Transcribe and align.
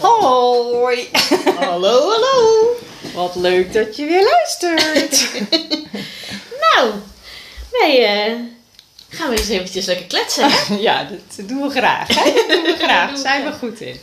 Hoi! 0.00 1.08
Hallo, 1.58 2.10
hallo. 2.10 2.76
Wat 3.14 3.34
leuk 3.34 3.72
dat 3.72 3.96
je 3.96 4.04
weer 4.04 4.22
luistert. 4.22 5.28
Nou, 6.74 6.92
wij 7.70 8.04
eh, 8.04 8.34
gaan 9.08 9.28
weer 9.28 9.38
eens 9.38 9.48
eventjes 9.48 9.86
lekker 9.86 10.06
kletsen. 10.06 10.50
Hè? 10.50 10.74
ja, 10.88 11.08
dat 11.36 11.48
doen 11.48 11.62
we 11.62 11.70
graag. 11.70 12.08
Hè? 12.08 12.32
Dat 12.32 12.48
doen 12.48 12.62
we 12.62 12.76
graag. 12.78 13.08
Daar 13.08 13.18
zijn 13.28 13.44
we 13.44 13.52
goed 13.52 13.80
in. 13.80 14.00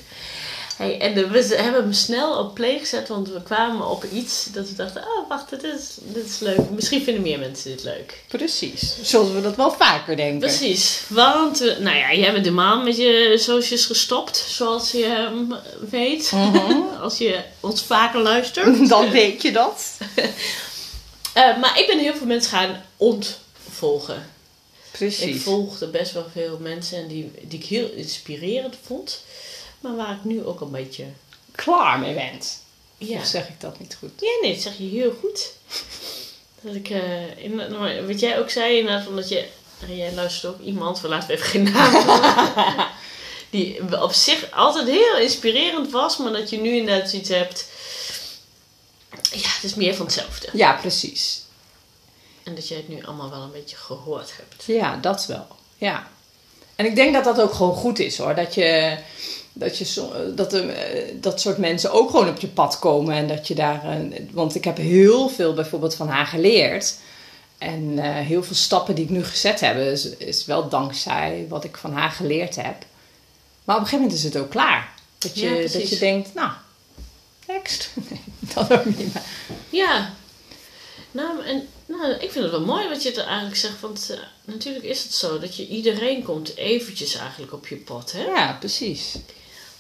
Hey, 0.78 1.00
en 1.00 1.14
de- 1.14 1.28
we 1.28 1.56
hebben 1.56 1.82
hem 1.82 1.94
snel 1.94 2.38
op 2.40 2.54
play 2.54 2.80
gezet, 2.80 3.08
want 3.08 3.30
we 3.30 3.42
kwamen 3.44 3.88
op 3.90 4.04
iets 4.14 4.46
dat 4.54 4.70
we 4.70 4.76
dachten, 4.76 5.02
oh 5.02 5.30
wacht, 5.30 5.50
dit 5.50 5.64
is, 5.64 5.96
dit 6.02 6.26
is 6.26 6.40
leuk. 6.40 6.70
Misschien 6.70 7.04
vinden 7.04 7.22
meer 7.24 7.40
mensen 7.40 7.72
dit 7.72 7.84
leuk. 7.84 8.24
Precies. 8.28 8.96
Zoals 9.02 9.32
we 9.32 9.42
dat 9.42 9.56
wel 9.56 9.72
vaker 9.72 10.16
denken. 10.16 10.40
Precies, 10.40 11.02
want, 11.08 11.60
we- 11.60 11.78
nou 11.80 11.98
ja, 11.98 12.14
jij 12.14 12.32
bent 12.32 12.44
de 12.44 12.52
man 12.52 12.84
met 12.84 12.98
je 12.98 13.36
socials 13.40 13.86
gestopt, 13.86 14.38
zoals 14.48 14.92
je 14.92 15.06
ehm, 15.06 15.60
weet. 15.90 16.32
Mhm. 16.32 16.82
Als 17.02 17.18
je 17.18 17.40
ons 17.60 17.82
vaker 17.84 18.22
luistert. 18.22 18.90
Dan 18.90 19.10
weet 19.12 19.42
je 19.42 19.52
dat. 19.52 19.98
Eh, 21.34 21.58
maar 21.60 21.80
ik 21.80 21.88
ben 21.88 22.00
heel 22.00 22.16
veel 22.16 22.26
mensen 22.28 22.52
gaan 22.52 22.84
ontvolgen. 22.98 24.16
Ik 24.16 24.92
Precies. 24.92 25.44
volgde 25.44 25.88
best 25.88 26.14
wel 26.14 26.26
veel 26.34 26.58
mensen 26.62 26.98
en 26.98 27.08
die, 27.08 27.32
die 27.42 27.60
ik 27.60 27.66
heel 27.66 27.90
inspirerend 27.96 28.76
vond. 28.86 29.22
Maar 29.80 29.96
waar 29.96 30.12
ik 30.12 30.24
nu 30.24 30.46
ook 30.46 30.62
een 30.62 30.72
beetje... 30.72 31.06
Klaar 31.52 32.00
mee 32.00 32.14
bent. 32.14 32.64
Ja, 32.98 33.20
Of 33.20 33.26
zeg 33.26 33.48
ik 33.48 33.62
dat 33.62 33.80
niet 33.80 33.98
goed? 34.00 34.12
ja 34.18 34.38
nee, 34.42 34.54
dat 34.54 34.62
zeg 34.62 34.78
je 34.78 34.84
heel 34.84 35.14
goed. 35.20 35.52
Dat 36.62 36.76
ik, 36.76 36.90
eh, 36.90 37.38
in, 37.38 37.56
nou, 37.56 38.08
wat 38.08 38.20
jij 38.20 38.40
ook 38.40 38.50
zei, 38.50 38.78
inderdaad, 38.78 39.08
omdat 39.08 39.30
je... 39.30 39.48
Jij 39.88 40.14
luistert 40.14 40.54
ook 40.54 40.62
iemand, 40.62 41.02
we 41.02 41.08
laten 41.08 41.28
we 41.28 41.34
even 41.34 41.46
geen 41.46 41.64
naam 41.64 42.88
Die 43.50 44.02
op 44.02 44.12
zich 44.12 44.52
altijd 44.52 44.88
heel 44.88 45.18
inspirerend 45.18 45.92
was, 45.92 46.18
maar 46.18 46.32
dat 46.32 46.50
je 46.50 46.58
nu 46.58 46.76
inderdaad 46.76 47.10
zoiets 47.10 47.30
hebt... 47.30 47.68
Ja, 49.32 49.50
het 49.50 49.64
is 49.64 49.76
meer 49.76 49.96
van 49.96 50.06
hetzelfde. 50.06 50.50
Ja, 50.54 50.74
precies. 50.74 51.42
En 52.44 52.56
dat 52.56 52.68
jij 52.68 52.78
het 52.78 52.88
nu 52.88 53.04
allemaal 53.06 53.30
wel 53.30 53.42
een 53.42 53.52
beetje 53.52 53.76
gehoord 53.76 54.34
hebt. 54.38 54.64
Ja, 54.66 54.96
dat 54.96 55.26
wel. 55.26 55.48
Ja. 55.78 56.08
En 56.76 56.86
ik 56.86 56.96
denk 56.96 57.14
dat 57.14 57.24
dat 57.24 57.42
ook 57.42 57.54
gewoon 57.54 57.76
goed 57.76 58.00
is 58.00 58.18
hoor. 58.18 58.36
Dat 58.36 58.54
je. 58.54 58.98
Dat, 59.60 59.78
je 59.78 59.86
zo- 59.86 60.34
dat, 60.36 60.54
er, 60.54 60.70
eh, 60.70 61.14
dat 61.22 61.42
soort 61.42 61.58
mensen 61.58 61.92
ook 61.92 62.10
gewoon 62.10 62.30
op 62.30 62.40
je 62.40 62.48
pad 62.48 62.80
komen. 62.80 63.16
En 63.16 63.28
dat 63.28 63.48
je 63.48 63.56
daar. 63.56 63.84
eh, 63.90 64.20
Want 64.32 64.56
ik 64.56 64.64
heb 64.64 64.78
heel 64.78 65.30
veel 65.30 65.54
bijvoorbeeld 65.54 65.96
van 65.96 66.08
haar 66.08 66.26
geleerd. 66.26 66.96
En 67.58 68.00
eh, 68.00 68.26
heel 68.26 68.44
veel 68.44 68.56
stappen 68.56 68.96
die 68.96 69.04
ik 69.04 69.10
nu 69.10 69.24
gezet 69.24 69.60
heb, 69.60 69.78
is, 69.78 70.10
is 70.18 70.46
wel 70.46 70.70
dankzij 70.70 71.46
wat 71.50 71.64
ik 71.64 71.78
van 71.78 71.94
haar 71.94 72.12
geleerd 72.12 72.56
heb. 72.56 72.76
Maar 73.64 73.76
op 73.76 73.82
een 73.82 73.88
gegeven 73.88 73.98
moment 74.00 74.14
is 74.14 74.24
het 74.24 74.38
ook 74.38 74.50
klaar. 74.50 74.94
Dat 75.18 75.40
je, 75.40 75.50
Ja, 75.50 75.62
dat 75.72 75.90
je 75.90 75.98
denkt, 75.98 76.34
nou, 76.34 76.52
next. 77.48 77.90
Nee, 78.10 78.22
dat 78.40 78.74
ook 78.74 78.86
niet. 78.86 79.14
Maar, 79.14 79.24
Ja. 79.70 80.14
Nou, 81.12 81.46
en, 81.46 81.68
nou, 81.86 82.12
ik 82.12 82.32
vind 82.32 82.44
het 82.44 82.52
wel 82.52 82.66
mooi 82.66 82.90
wat 82.90 83.04
je 83.04 83.12
er 83.14 83.26
eigenlijk 83.28 83.56
zegt. 83.56 83.80
Want 83.80 84.10
eh, 84.10 84.18
natuurlijk 84.46 84.86
is 84.86 85.04
het 85.04 85.14
zo 85.14 85.40
dat 85.40 85.56
je 85.56 85.68
iedereen 85.68 86.24
komt 86.24 86.56
eventjes 86.56 87.16
eigenlijk 87.16 87.54
op 87.54 87.68
je 87.68 87.76
pad. 87.76 88.12
Hè? 88.12 88.24
ja, 88.24 88.54
precies. 88.60 89.16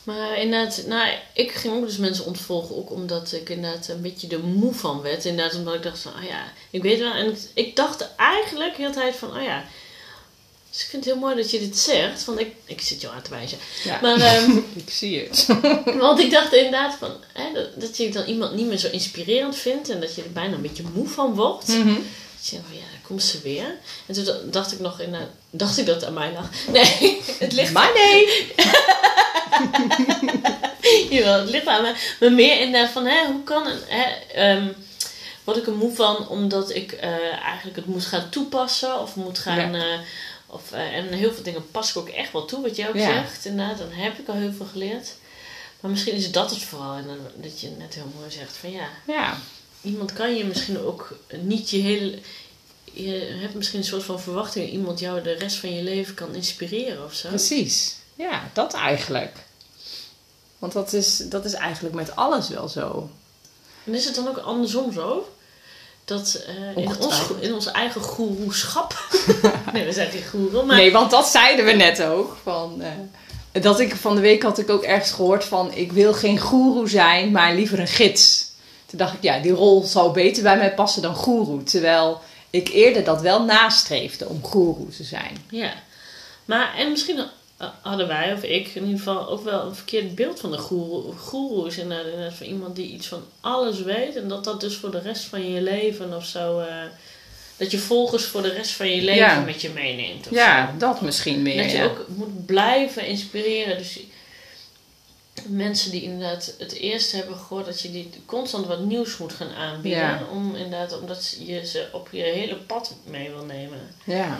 Maar 0.07 0.37
inderdaad, 0.37 0.83
nou, 0.85 1.09
ik 1.33 1.51
ging 1.51 1.75
ook 1.75 1.85
dus 1.85 1.97
mensen 1.97 2.25
ontvolgen. 2.25 2.75
Ook 2.75 2.91
omdat 2.91 3.31
ik 3.31 3.49
inderdaad 3.49 3.87
een 3.87 4.01
beetje 4.01 4.27
er 4.27 4.39
moe 4.39 4.73
van 4.73 5.01
werd. 5.01 5.25
Inderdaad, 5.25 5.55
omdat 5.55 5.73
ik 5.73 5.83
dacht 5.83 5.99
van, 5.99 6.11
oh 6.11 6.23
ja, 6.23 6.43
ik 6.69 6.81
weet 6.81 6.99
wel. 6.99 7.13
En 7.13 7.25
ik, 7.29 7.37
ik 7.53 7.75
dacht 7.75 8.15
eigenlijk 8.15 8.75
heel 8.77 8.87
de 8.91 8.93
tijd 8.95 9.15
van, 9.15 9.37
oh 9.37 9.43
ja. 9.43 9.63
Dus 10.71 10.81
ik 10.81 10.87
vind 10.89 11.05
het 11.05 11.13
heel 11.13 11.21
mooi 11.21 11.35
dat 11.35 11.51
je 11.51 11.59
dit 11.59 11.77
zegt. 11.77 12.25
Want 12.25 12.39
ik, 12.39 12.55
ik 12.65 12.81
zit 12.81 13.01
jou 13.01 13.15
aan 13.15 13.21
te 13.21 13.29
wijzen. 13.29 13.57
Ja. 13.83 13.99
Maar 14.01 14.19
ehm, 14.35 14.57
ik 14.75 14.89
zie 14.89 15.19
het. 15.19 15.45
Want 15.99 16.19
ik 16.19 16.31
dacht 16.31 16.53
inderdaad 16.53 16.95
van, 16.99 17.11
hè, 17.33 17.53
dat, 17.53 17.81
dat 17.81 17.97
je 17.97 18.11
dan 18.11 18.25
iemand 18.25 18.55
niet 18.55 18.67
meer 18.67 18.77
zo 18.77 18.89
inspirerend 18.91 19.55
vindt 19.55 19.89
en 19.89 19.99
dat 19.99 20.15
je 20.15 20.23
er 20.23 20.31
bijna 20.31 20.55
een 20.55 20.61
beetje 20.61 20.83
moe 20.93 21.07
van 21.07 21.35
wordt. 21.35 21.67
Denkt 22.49 22.65
van, 22.67 22.77
ja, 22.77 22.81
daar 22.91 23.01
komt 23.03 23.23
ze 23.23 23.41
weer. 23.41 23.75
En 24.05 24.13
toen 24.13 24.23
da- 24.23 24.39
dacht 24.45 24.71
ik 24.71 24.79
nog, 24.79 24.99
in, 24.99 25.15
dacht 25.49 25.77
ik 25.77 25.85
dat 25.85 25.95
het 25.95 26.05
aan 26.05 26.13
mij 26.13 26.31
lag. 26.33 26.49
Nee, 26.71 27.21
het 27.39 27.53
ligt, 27.53 27.73
Maar 27.73 27.91
nee. 27.93 28.53
jawel, 31.09 31.39
het 31.39 31.49
ligt 31.49 31.67
aan 31.67 31.81
mij. 31.81 31.95
Maar 32.19 32.31
meer 32.31 32.59
inderdaad 32.61 32.91
van, 32.91 33.05
hè, 33.05 33.25
hoe 33.25 33.43
kan 33.43 33.67
het, 33.67 33.83
hè, 33.87 34.03
ehm, 34.33 34.67
word 35.43 35.57
ik 35.57 35.67
er 35.67 35.73
moe 35.73 35.95
van 35.95 36.27
omdat 36.27 36.75
ik 36.75 36.91
eh, 36.91 37.43
eigenlijk 37.43 37.75
het 37.75 37.85
moet 37.85 38.05
gaan 38.05 38.29
toepassen 38.29 38.99
of 39.01 39.15
moet 39.15 39.39
gaan... 39.39 39.73
Ja. 39.73 39.91
eh, 39.93 39.99
of, 40.49 40.71
eh, 40.71 40.95
en 40.95 41.07
heel 41.13 41.33
veel 41.33 41.43
dingen 41.43 41.71
pas 41.71 41.89
ik 41.89 41.97
ook 41.97 42.09
echt 42.09 42.31
wel 42.31 42.45
toe, 42.45 42.61
wat 42.61 42.75
jij 42.75 42.89
ook 42.89 42.95
Ja. 42.95 43.05
zegt. 43.13 43.45
Inderdaad, 43.45 43.77
dan 43.77 43.91
heb 43.91 44.19
ik 44.19 44.27
al 44.27 44.35
heel 44.35 44.53
veel 44.53 44.65
geleerd. 44.65 45.15
Maar 45.79 45.91
misschien 45.91 46.13
is 46.15 46.31
dat 46.31 46.49
het 46.49 46.61
vooral. 46.61 46.95
En 46.95 47.07
dan, 47.07 47.17
dat 47.35 47.61
je 47.61 47.69
net 47.77 47.93
heel 47.93 48.11
mooi 48.19 48.31
zegt 48.31 48.57
van 48.57 48.71
ja, 48.71 48.87
Ja, 49.07 49.37
iemand 49.81 50.13
kan 50.13 50.35
je 50.35 50.45
misschien 50.45 50.79
ook 50.79 51.17
niet 51.41 51.69
je 51.69 51.77
hele. 51.77 52.19
Je 52.93 53.37
hebt 53.41 53.53
misschien 53.53 53.79
een 53.79 53.85
soort 53.85 54.03
van 54.03 54.21
verwachting 54.21 54.65
dat 54.65 54.73
iemand 54.73 54.99
jou 54.99 55.21
de 55.21 55.33
rest 55.33 55.55
van 55.57 55.75
je 55.75 55.81
leven 55.83 56.13
kan 56.13 56.35
inspireren 56.35 57.05
of 57.05 57.13
zo. 57.13 57.27
Precies. 57.27 57.95
Ja, 58.15 58.49
dat 58.53 58.73
eigenlijk. 58.73 59.35
Want 60.59 60.73
dat 60.73 60.93
is, 60.93 61.17
dat 61.17 61.45
is 61.45 61.53
eigenlijk 61.53 61.95
met 61.95 62.15
alles 62.15 62.49
wel 62.49 62.67
zo. 62.67 63.09
En 63.83 63.93
is 63.93 64.05
het 64.05 64.15
dan 64.15 64.27
ook 64.27 64.37
andersom 64.37 64.93
zo? 64.93 65.27
Dat 66.05 66.43
eh, 66.47 66.83
in, 66.83 66.97
ons, 66.99 67.21
in 67.39 67.53
ons 67.53 67.71
eigen 67.71 68.01
goeroeschap. 68.01 69.07
nee, 69.73 69.85
we 69.85 69.91
zijn 69.91 70.11
geen 70.11 70.27
goeroe, 70.29 70.63
maar. 70.63 70.75
Nee, 70.75 70.91
want 70.91 71.11
dat 71.11 71.27
zeiden 71.27 71.65
we 71.65 71.71
net 71.71 72.03
ook. 72.03 72.37
Van, 72.43 72.81
eh, 72.81 73.61
dat 73.61 73.79
ik, 73.79 73.95
van 73.95 74.15
de 74.15 74.21
week 74.21 74.43
had 74.43 74.57
ik 74.57 74.69
ook 74.69 74.83
ergens 74.83 75.11
gehoord 75.11 75.43
van... 75.43 75.73
ik 75.73 75.91
wil 75.91 76.13
geen 76.13 76.39
goeroe 76.39 76.89
zijn, 76.89 77.31
maar 77.31 77.53
liever 77.53 77.79
een 77.79 77.87
gids. 77.87 78.51
Toen 78.85 78.99
dacht 78.99 79.13
ik, 79.13 79.23
ja, 79.23 79.39
die 79.39 79.51
rol 79.51 79.83
zou 79.83 80.13
beter 80.13 80.43
bij 80.43 80.57
mij 80.57 80.73
passen 80.73 81.01
dan 81.01 81.15
goeroe. 81.15 81.63
Terwijl 81.63 82.21
ik 82.49 82.67
eerder 82.67 83.03
dat 83.03 83.21
wel 83.21 83.43
nastreefde 83.43 84.27
om 84.27 84.43
goeroe 84.43 84.89
te 84.89 85.03
zijn. 85.03 85.45
Ja. 85.49 85.73
Maar, 86.45 86.75
en 86.77 86.91
misschien 86.91 87.25
hadden 87.81 88.07
wij, 88.07 88.33
of 88.33 88.43
ik 88.43 88.67
in 88.67 88.81
ieder 88.83 88.97
geval, 88.97 89.29
ook 89.29 89.43
wel 89.43 89.65
een 89.65 89.75
verkeerd 89.75 90.15
beeld 90.15 90.39
van 90.39 90.51
de 90.51 90.57
goeroe. 90.57 91.13
Goeroe 91.17 91.67
is 91.67 91.77
inderdaad, 91.77 92.05
inderdaad 92.07 92.33
van 92.37 92.47
iemand 92.47 92.75
die 92.75 92.91
iets 92.91 93.07
van 93.07 93.23
alles 93.41 93.81
weet. 93.81 94.15
En 94.15 94.27
dat 94.27 94.43
dat 94.43 94.61
dus 94.61 94.75
voor 94.75 94.91
de 94.91 94.99
rest 94.99 95.23
van 95.23 95.51
je 95.51 95.61
leven 95.61 96.15
of 96.15 96.25
zo... 96.25 96.59
eh, 96.59 96.75
dat 97.57 97.71
je 97.71 97.77
volgers 97.79 98.25
voor 98.25 98.41
de 98.41 98.53
rest 98.53 98.71
van 98.71 98.89
je 98.89 99.01
leven 99.01 99.15
Ja. 99.25 99.39
met 99.39 99.61
je 99.61 99.69
meeneemt. 99.69 100.25
Of 100.27 100.31
Ja, 100.33 100.67
zo. 100.71 100.77
dat 100.77 101.01
misschien 101.01 101.41
meer. 101.41 101.61
Dat 101.61 101.71
je 101.71 101.77
ja. 101.77 101.83
ook 101.85 102.05
moet 102.07 102.45
blijven 102.45 103.05
inspireren. 103.07 103.77
Dus 103.77 103.99
mensen 105.47 105.91
die 105.91 106.01
inderdaad 106.01 106.53
het 106.59 106.73
eerst 106.73 107.11
hebben 107.11 107.37
gehoord 107.37 107.65
dat 107.65 107.81
je 107.81 107.91
die 107.91 108.09
constant 108.25 108.65
wat 108.65 108.79
nieuws 108.79 109.17
moet 109.17 109.33
gaan 109.33 109.53
aanbieden. 109.53 109.99
Ja. 110.01 110.21
Om 110.31 110.55
inderdaad, 110.55 110.99
omdat 110.99 111.37
je 111.39 111.65
ze 111.65 111.87
op 111.91 112.07
je 112.11 112.21
hele 112.21 112.55
pad 112.55 112.95
mee 113.03 113.29
wil 113.29 113.43
nemen. 113.45 113.79
Ja. 114.03 114.37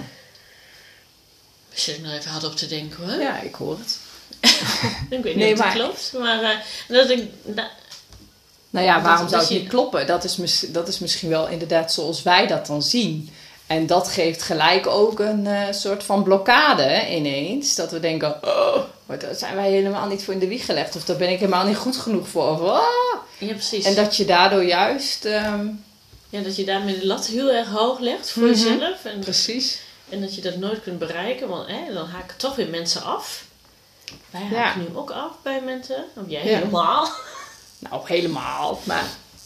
Ik 1.77 1.83
zit 1.83 2.01
nou 2.03 2.15
even 2.15 2.31
hard 2.31 2.43
op 2.43 2.55
te 2.55 2.67
denken 2.67 3.09
hoor. 3.09 3.21
ja, 3.21 3.39
ik 3.41 3.55
hoor 3.55 3.77
het. 3.79 3.97
Ik 5.09 5.23
weet 5.23 5.23
niet 5.23 5.35
Nee, 5.35 5.53
of 5.53 5.57
het 5.59 5.67
maar- 5.67 5.75
klopt. 5.75 6.13
Maar 6.19 6.41
eh, 6.43 6.57
dat 6.87 7.09
ik... 7.09 7.23
Nou 8.69 8.85
ja, 8.85 8.93
Dat- 8.93 9.03
waarom 9.03 9.27
zou 9.29 9.41
het 9.41 9.49
niet 9.51 9.67
kloppen? 9.67 10.07
Dat 10.07 10.23
is, 10.23 10.35
mis- 10.37 10.65
dat 10.67 10.87
is 10.87 10.99
misschien 10.99 11.29
wel 11.29 11.47
inderdaad 11.47 11.93
zoals 11.93 12.23
wij 12.23 12.47
dat 12.47 12.65
dan 12.67 12.81
zien. 12.83 13.29
En 13.67 13.87
dat 13.87 14.07
geeft 14.07 14.41
gelijk 14.41 14.87
ook 14.87 15.19
een 15.19 15.47
eh, 15.47 15.61
soort 15.71 16.03
van 16.03 16.23
blokkade 16.23 17.05
ineens. 17.15 17.75
Dat 17.75 17.91
we 17.91 17.99
denken, 17.99 18.35
oh, 18.43 18.77
daar 19.19 19.35
zijn 19.35 19.55
wij 19.55 19.69
helemaal 19.71 20.07
niet 20.07 20.23
voor 20.23 20.33
in 20.33 20.39
de 20.39 20.47
wieg 20.47 20.65
gelegd. 20.65 20.95
Of 20.95 21.03
daar 21.05 21.17
ben 21.17 21.29
ik 21.29 21.39
helemaal 21.39 21.65
niet 21.65 21.77
goed 21.77 21.97
genoeg 21.97 22.27
voor. 22.27 22.49
Of, 22.49 22.61
ah. 22.69 22.81
ja, 23.37 23.53
precies. 23.53 23.85
En 23.85 23.95
dat 23.95 24.15
je 24.17 24.25
daardoor 24.25 24.63
juist... 24.63 25.25
ehm, 25.25 25.67
ja, 26.29 26.41
dat 26.41 26.55
je 26.55 26.65
daarmee 26.65 26.99
de 26.99 27.05
lat 27.07 27.25
heel 27.27 27.51
erg 27.51 27.67
hoog 27.69 27.99
legt 27.99 28.29
voor 28.29 28.43
Mhm. 28.43 28.51
jezelf. 28.51 29.03
En, 29.05 29.19
precies. 29.19 29.79
En 30.09 30.21
dat 30.21 30.35
je 30.35 30.41
dat 30.41 30.55
nooit 30.55 30.81
kunt 30.83 30.99
bereiken. 30.99 31.47
Want 31.47 31.67
hè, 31.67 31.93
dan 31.93 32.05
haken 32.07 32.37
toch 32.37 32.55
weer 32.55 32.69
mensen 32.69 33.03
af. 33.03 33.45
Wij 34.29 34.41
Ja. 34.51 34.57
haken 34.63 34.81
nu 34.81 34.87
ook 34.97 35.11
af 35.11 35.31
bij 35.43 35.61
mensen. 35.61 36.05
Of 36.15 36.23
jij 36.27 36.45
Ja. 36.47 36.57
helemaal. 36.57 37.09
Nou, 37.79 38.01
helemaal. 38.07 38.79
Maar 38.83 39.03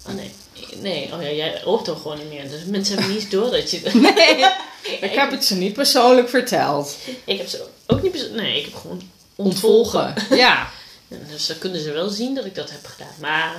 Oh 0.07 0.13
nee. 0.13 0.31
Nee, 0.75 1.13
oh 1.13 1.21
ja, 1.21 1.29
jij 1.31 1.61
hoort 1.63 1.85
toch 1.85 2.01
gewoon 2.01 2.17
niet 2.17 2.29
meer. 2.29 2.49
Dus 2.49 2.63
mensen 2.63 2.97
hebben 2.97 3.15
niet 3.15 3.31
door 3.31 3.51
dat 3.51 3.71
je... 3.71 3.79
nee, 3.93 4.45
ik 5.09 5.13
heb 5.13 5.31
het 5.31 5.45
ze 5.45 5.55
niet 5.55 5.73
persoonlijk 5.73 6.29
verteld. 6.29 6.95
Ik 7.25 7.37
heb 7.37 7.47
ze 7.47 7.65
ook 7.87 8.01
niet... 8.01 8.11
bez- 8.11 8.29
Nee, 8.29 8.57
ik 8.59 8.65
heb 8.65 8.75
gewoon 8.75 9.09
ontvolgen. 9.35 10.13
Ja, 10.29 10.69
Dus 11.07 11.45
dan 11.45 11.57
kunnen 11.57 11.81
ze 11.81 11.91
wel 11.91 12.09
zien 12.09 12.35
dat 12.35 12.45
ik 12.45 12.55
dat 12.55 12.69
heb 12.71 12.85
gedaan. 12.85 13.13
Maar, 13.19 13.55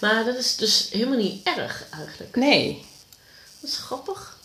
maar 0.00 0.24
dat 0.24 0.36
is 0.36 0.56
dus 0.56 0.88
helemaal 0.90 1.18
niet 1.18 1.46
erg 1.46 1.84
eigenlijk. 1.90 2.36
Nee. 2.36 2.84
Dat 3.60 3.70
is 3.70 3.76
grappig. 3.76 4.36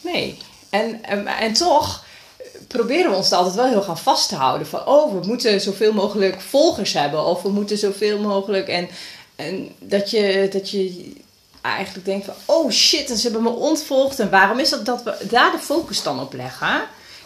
Nee. 0.00 0.38
En, 0.74 1.26
en, 1.38 1.52
toch 1.52 2.04
proberen 2.68 3.10
we 3.10 3.16
ons 3.16 3.32
altijd 3.32 3.54
wel 3.54 3.68
heel 3.68 3.82
gaan 3.82 3.98
vast 3.98 4.28
te 4.28 4.34
houden. 4.34 4.66
Van, 4.66 4.86
oh, 4.86 5.20
we 5.20 5.26
moeten 5.26 5.60
zoveel 5.60 5.92
mogelijk 5.92 6.40
volgers 6.40 6.92
hebben. 6.92 7.24
Of 7.24 7.42
we 7.42 7.48
moeten 7.48 7.78
zoveel 7.78 8.18
mogelijk... 8.18 8.68
En, 8.68 8.88
en 9.36 9.74
dat, 9.78 10.10
je, 10.10 10.48
dat 10.52 10.70
je 10.70 11.12
eigenlijk 11.60 12.06
denkt 12.06 12.24
van... 12.24 12.34
Oh 12.44 12.70
shit, 12.70 13.10
en 13.10 13.16
ze 13.16 13.22
hebben 13.22 13.42
me 13.42 13.58
ontvolgd. 13.58 14.20
En 14.20 14.30
waarom 14.30 14.58
is 14.58 14.70
dat 14.70 14.86
dat 14.86 15.02
we 15.02 15.16
daar 15.28 15.52
de 15.52 15.58
focus 15.58 16.02
dan 16.02 16.20
op 16.20 16.32
leggen? 16.32 16.82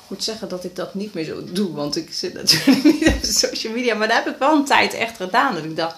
moet 0.08 0.24
zeggen 0.24 0.48
dat 0.48 0.64
ik 0.64 0.76
dat 0.76 0.94
niet 0.94 1.14
meer 1.14 1.24
zo 1.24 1.44
doe. 1.52 1.74
Want 1.74 1.96
ik 1.96 2.12
zit 2.12 2.34
natuurlijk 2.34 2.84
niet 3.00 3.06
op 3.08 3.18
social 3.22 3.72
media. 3.72 3.94
Maar 3.94 4.08
daar 4.08 4.24
heb 4.24 4.32
ik 4.32 4.38
wel 4.38 4.54
een 4.54 4.64
tijd 4.64 4.94
echt 4.94 5.16
gedaan. 5.16 5.54
Dat 5.54 5.64
ik 5.64 5.76
dacht, 5.76 5.96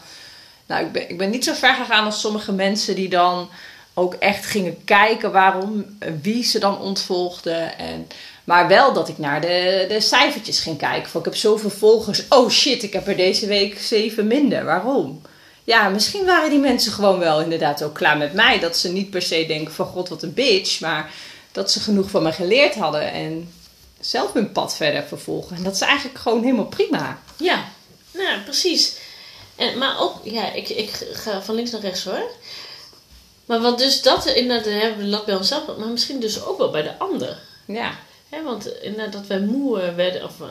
nou, 0.66 0.84
ik 0.84 0.92
ben, 0.92 1.10
ik 1.10 1.18
ben 1.18 1.30
niet 1.30 1.44
zo 1.44 1.54
ver 1.54 1.74
gegaan 1.74 2.04
als 2.04 2.20
sommige 2.20 2.52
mensen 2.52 2.94
die 2.94 3.08
dan 3.08 3.48
ook 4.00 4.14
echt 4.14 4.46
gingen 4.46 4.84
kijken 4.84 5.32
waarom, 5.32 5.98
wie 6.22 6.44
ze 6.44 6.58
dan 6.58 6.80
ontvolgden. 6.80 7.78
En, 7.78 8.08
maar 8.44 8.68
wel 8.68 8.92
dat 8.92 9.08
ik 9.08 9.18
naar 9.18 9.40
de, 9.40 9.84
de 9.88 10.00
cijfertjes 10.00 10.60
ging 10.60 10.78
kijken. 10.78 11.10
Van, 11.10 11.20
ik 11.20 11.26
heb 11.26 11.36
zoveel 11.36 11.70
volgers. 11.70 12.28
Oh 12.28 12.50
shit, 12.50 12.82
ik 12.82 12.92
heb 12.92 13.06
er 13.06 13.16
deze 13.16 13.46
week 13.46 13.78
zeven 13.78 14.26
minder. 14.26 14.64
Waarom? 14.64 15.22
Ja, 15.64 15.88
misschien 15.88 16.24
waren 16.24 16.50
die 16.50 16.58
mensen 16.58 16.92
gewoon 16.92 17.18
wel 17.18 17.40
inderdaad 17.40 17.82
ook 17.82 17.94
klaar 17.94 18.16
met 18.16 18.32
mij. 18.32 18.58
Dat 18.58 18.76
ze 18.76 18.92
niet 18.92 19.10
per 19.10 19.22
se 19.22 19.44
denken 19.46 19.74
van 19.74 19.86
god 19.86 20.08
wat 20.08 20.22
een 20.22 20.34
bitch. 20.34 20.80
Maar 20.80 21.12
dat 21.52 21.70
ze 21.70 21.80
genoeg 21.80 22.10
van 22.10 22.22
me 22.22 22.32
geleerd 22.32 22.74
hadden. 22.74 23.12
En 23.12 23.52
zelf 24.00 24.32
hun 24.32 24.52
pad 24.52 24.76
verder 24.76 25.04
vervolgen. 25.04 25.56
En 25.56 25.62
dat 25.62 25.74
is 25.74 25.80
eigenlijk 25.80 26.18
gewoon 26.18 26.42
helemaal 26.42 26.66
prima. 26.66 27.18
Ja, 27.36 27.64
nou 28.12 28.40
precies. 28.40 28.96
En, 29.56 29.78
maar 29.78 30.00
ook, 30.00 30.14
ja, 30.22 30.52
ik, 30.52 30.68
ik 30.68 30.90
ga 31.12 31.42
van 31.42 31.54
links 31.54 31.70
naar 31.70 31.80
rechts 31.80 32.04
hoor. 32.04 32.30
Maar 33.50 33.60
want 33.60 33.78
dus 33.78 34.02
dat, 34.02 34.26
inderdaad, 34.26 34.64
dan 34.64 34.72
hebben 34.72 34.98
we 34.98 35.04
de 35.04 35.10
lat 35.10 35.24
bij 35.24 35.34
onszelf, 35.34 35.62
maar 35.78 35.88
misschien 35.88 36.20
dus 36.20 36.44
ook 36.44 36.58
wel 36.58 36.70
bij 36.70 36.82
de 36.82 36.98
ander. 36.98 37.38
Ja. 37.64 37.98
Hè, 38.28 38.42
want 38.42 38.72
inderdaad, 38.82 39.12
dat 39.12 39.26
wij 39.26 39.40
moe 39.40 39.80
eh, 39.80 39.94
werden, 39.94 40.24
of... 40.24 40.40
eh, 40.40 40.46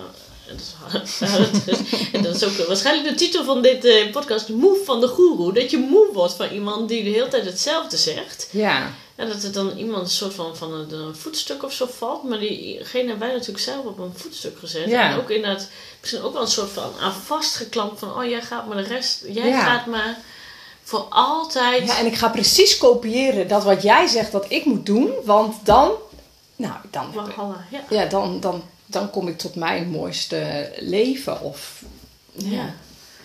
dat 0.47 0.59
is, 0.59 1.63
dus, 1.65 1.77
en 2.11 2.23
dat 2.23 2.35
is 2.35 2.43
ook 2.43 2.67
waarschijnlijk 2.67 3.09
de 3.09 3.15
titel 3.15 3.43
van 3.43 3.61
dit 3.61 3.85
eh, 3.85 4.11
podcast, 4.11 4.49
Moe 4.49 4.77
van 4.85 5.01
de 5.01 5.07
Goeroe. 5.07 5.53
Dat 5.53 5.71
je 5.71 5.77
moe 5.77 6.07
wordt 6.13 6.33
van 6.33 6.49
iemand 6.49 6.89
die 6.89 7.03
de 7.03 7.09
hele 7.09 7.27
tijd 7.27 7.45
hetzelfde 7.45 7.97
zegt. 7.97 8.47
Ja. 8.51 8.93
En 9.15 9.27
dat 9.27 9.43
er 9.43 9.51
dan 9.51 9.77
iemand 9.77 10.03
een 10.03 10.09
soort 10.09 10.33
van, 10.33 10.57
van 10.57 10.73
een, 10.73 10.93
een 10.93 11.15
voetstuk 11.15 11.63
of 11.63 11.73
zo 11.73 11.85
valt. 11.97 12.23
Maar 12.23 12.39
diegene 12.39 13.07
hebben 13.07 13.27
wij 13.27 13.35
natuurlijk 13.35 13.63
zelf 13.63 13.85
op 13.85 13.99
een 13.99 14.13
voetstuk 14.15 14.59
gezet. 14.59 14.89
Ja. 14.89 15.11
En 15.11 15.17
ook 15.17 15.29
inderdaad, 15.29 15.69
misschien 15.99 16.21
ook 16.21 16.33
wel 16.33 16.41
een 16.41 16.47
soort 16.47 16.71
van 16.71 16.91
aan 16.99 17.13
vastgeklampt 17.13 17.99
van... 17.99 18.17
Oh, 18.17 18.25
jij 18.25 18.41
gaat 18.41 18.67
maar 18.67 18.77
de 18.77 18.89
rest... 18.89 19.23
Jij 19.27 19.47
Ja. 19.47 19.63
gaat 19.63 19.85
maar 19.85 20.17
voor 20.89 21.05
altijd... 21.09 21.87
ja, 21.87 21.97
en 21.97 22.05
ik 22.05 22.15
ga 22.15 22.29
precies 22.29 22.77
kopiëren 22.77 23.47
dat 23.47 23.63
wat 23.63 23.81
jij 23.81 24.07
zegt 24.07 24.31
dat 24.31 24.45
ik 24.47 24.65
moet 24.65 24.85
doen. 24.85 25.11
Want 25.25 25.55
dan, 25.63 25.91
nou, 26.55 26.73
dan, 26.91 27.11
Walhalla, 27.13 27.65
ja. 27.71 27.83
ja, 27.89 28.05
dan, 28.05 28.39
dan, 28.39 28.63
dan 28.85 29.09
kom 29.09 29.27
ik 29.27 29.37
tot 29.37 29.55
mijn 29.55 29.89
mooiste 29.89 30.71
leven. 30.79 31.41
Of 31.41 31.83
ja. 32.31 32.49
Ja. 32.49 32.65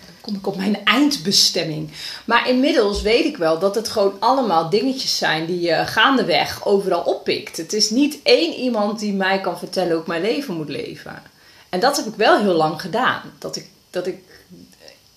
dan 0.06 0.14
kom 0.20 0.34
ik 0.34 0.46
op 0.46 0.56
mijn 0.56 0.84
eindbestemming. 0.84 1.90
Maar 2.24 2.48
inmiddels 2.48 3.02
weet 3.02 3.24
ik 3.24 3.36
wel 3.36 3.58
dat 3.58 3.74
het 3.74 3.88
gewoon 3.88 4.16
allemaal 4.18 4.70
dingetjes 4.70 5.16
zijn 5.16 5.46
die 5.46 5.60
je 5.60 5.86
gaandeweg 5.86 6.66
overal 6.66 7.02
oppikt. 7.02 7.56
Het 7.56 7.72
is 7.72 7.90
niet 7.90 8.18
één 8.22 8.54
iemand 8.54 8.98
die 8.98 9.12
mij 9.12 9.40
kan 9.40 9.58
vertellen 9.58 9.92
hoe 9.92 10.00
ik 10.00 10.06
mijn 10.06 10.22
leven 10.22 10.54
moet 10.54 10.68
leven. 10.68 11.22
En 11.68 11.80
dat 11.80 11.96
heb 11.96 12.06
ik 12.06 12.14
wel 12.14 12.40
heel 12.40 12.54
lang 12.54 12.80
gedaan. 12.80 13.22
Dat 13.38 13.56
ik, 13.56 13.68
dat 13.90 14.06
ik 14.06 14.22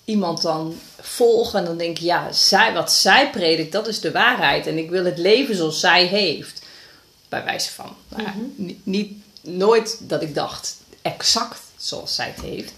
iemand 0.04 0.42
dan 0.42 0.74
volg 1.00 1.54
en 1.54 1.64
dan 1.64 1.76
denk 1.76 1.96
ik, 1.96 2.02
ja, 2.02 2.32
zij, 2.32 2.72
wat 2.72 2.92
zij 2.92 3.30
predikt, 3.30 3.72
dat 3.72 3.88
is 3.88 4.00
de 4.00 4.12
waarheid. 4.12 4.66
En 4.66 4.78
ik 4.78 4.90
wil 4.90 5.04
het 5.04 5.18
leven 5.18 5.56
zoals 5.56 5.80
zij 5.80 6.06
heeft. 6.06 6.62
Bij 7.28 7.44
wijze 7.44 7.70
van. 7.70 7.96
Nou 8.08 8.52
ni- 8.56 8.80
niet, 8.84 9.12
nooit 9.40 9.98
dat 10.00 10.22
ik 10.22 10.34
dacht, 10.34 10.76
exact 11.02 11.60
zoals 11.76 12.14
zij 12.14 12.26
het 12.26 12.40
heeft. 12.44 12.72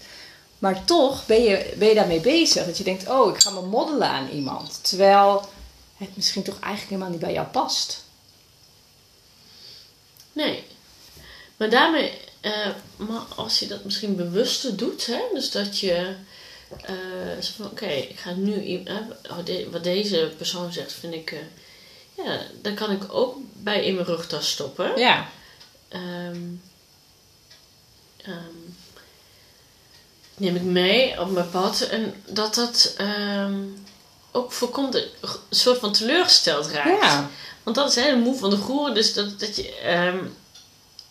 Maar 0.59 0.85
toch 0.85 1.25
ben 1.25 1.43
je, 1.43 1.73
ben 1.77 1.87
je 1.87 1.95
daarmee 1.95 2.19
bezig. 2.19 2.65
Dat 2.65 2.77
je 2.77 2.83
denkt, 2.83 3.09
oh, 3.09 3.35
ik 3.35 3.41
ga 3.41 3.49
me 3.49 3.61
moddelen 3.61 4.07
aan 4.07 4.29
iemand. 4.29 4.79
Terwijl 4.81 5.49
het 5.97 6.15
misschien 6.15 6.43
toch 6.43 6.59
eigenlijk 6.59 6.89
helemaal 6.89 7.09
niet 7.09 7.19
bij 7.19 7.33
jou 7.33 7.47
past. 7.47 8.03
Nee. 10.33 10.63
Maar 11.57 11.69
daarmee, 11.69 12.11
eh, 12.41 12.69
maar 12.95 13.21
als 13.35 13.59
je 13.59 13.67
dat 13.67 13.83
misschien 13.83 14.15
bewuster 14.15 14.75
doet, 14.75 15.05
hè, 15.05 15.21
dus 15.33 15.51
dat 15.51 15.79
je 15.79 16.15
eh, 16.81 17.41
zo 17.41 17.51
van, 17.55 17.65
oké, 17.65 17.85
ik 17.85 18.19
ga 18.19 18.31
nu, 18.31 18.83
wat 19.71 19.83
deze 19.83 20.31
persoon 20.37 20.73
zegt, 20.73 20.93
vind 20.93 21.13
ik, 21.13 21.31
eh, 21.31 21.39
ja, 22.25 22.39
dan 22.61 22.75
kan 22.75 22.91
ik 22.91 23.13
ook 23.13 23.37
bij 23.53 23.85
in 23.85 23.93
mijn 23.93 24.05
rugtas 24.05 24.51
stoppen. 24.51 24.99
Ja, 24.99 25.29
Ehm, 25.89 26.41
ehm, 28.17 28.59
neem 30.37 30.55
ik 30.55 30.61
mee 30.61 31.19
op 31.21 31.31
mijn 31.31 31.49
pad 31.49 31.81
en 31.81 32.13
dat 32.25 32.55
dat 32.55 32.93
ehm, 32.97 33.63
ook 34.31 34.51
voorkomt 34.51 34.93
dat 34.93 35.03
een 35.21 35.29
soort 35.49 35.79
van 35.79 35.93
teleurgesteld 35.93 36.67
raakt. 36.67 37.01
ja. 37.01 37.29
Want 37.63 37.75
dat 37.75 37.89
is 37.89 37.95
hè, 37.95 38.09
de 38.09 38.15
moe 38.15 38.37
van 38.37 38.49
de 38.49 38.57
groer. 38.57 38.93
Dus 38.93 39.13
dat, 39.13 39.39
dat 39.39 39.55
je 39.55 39.73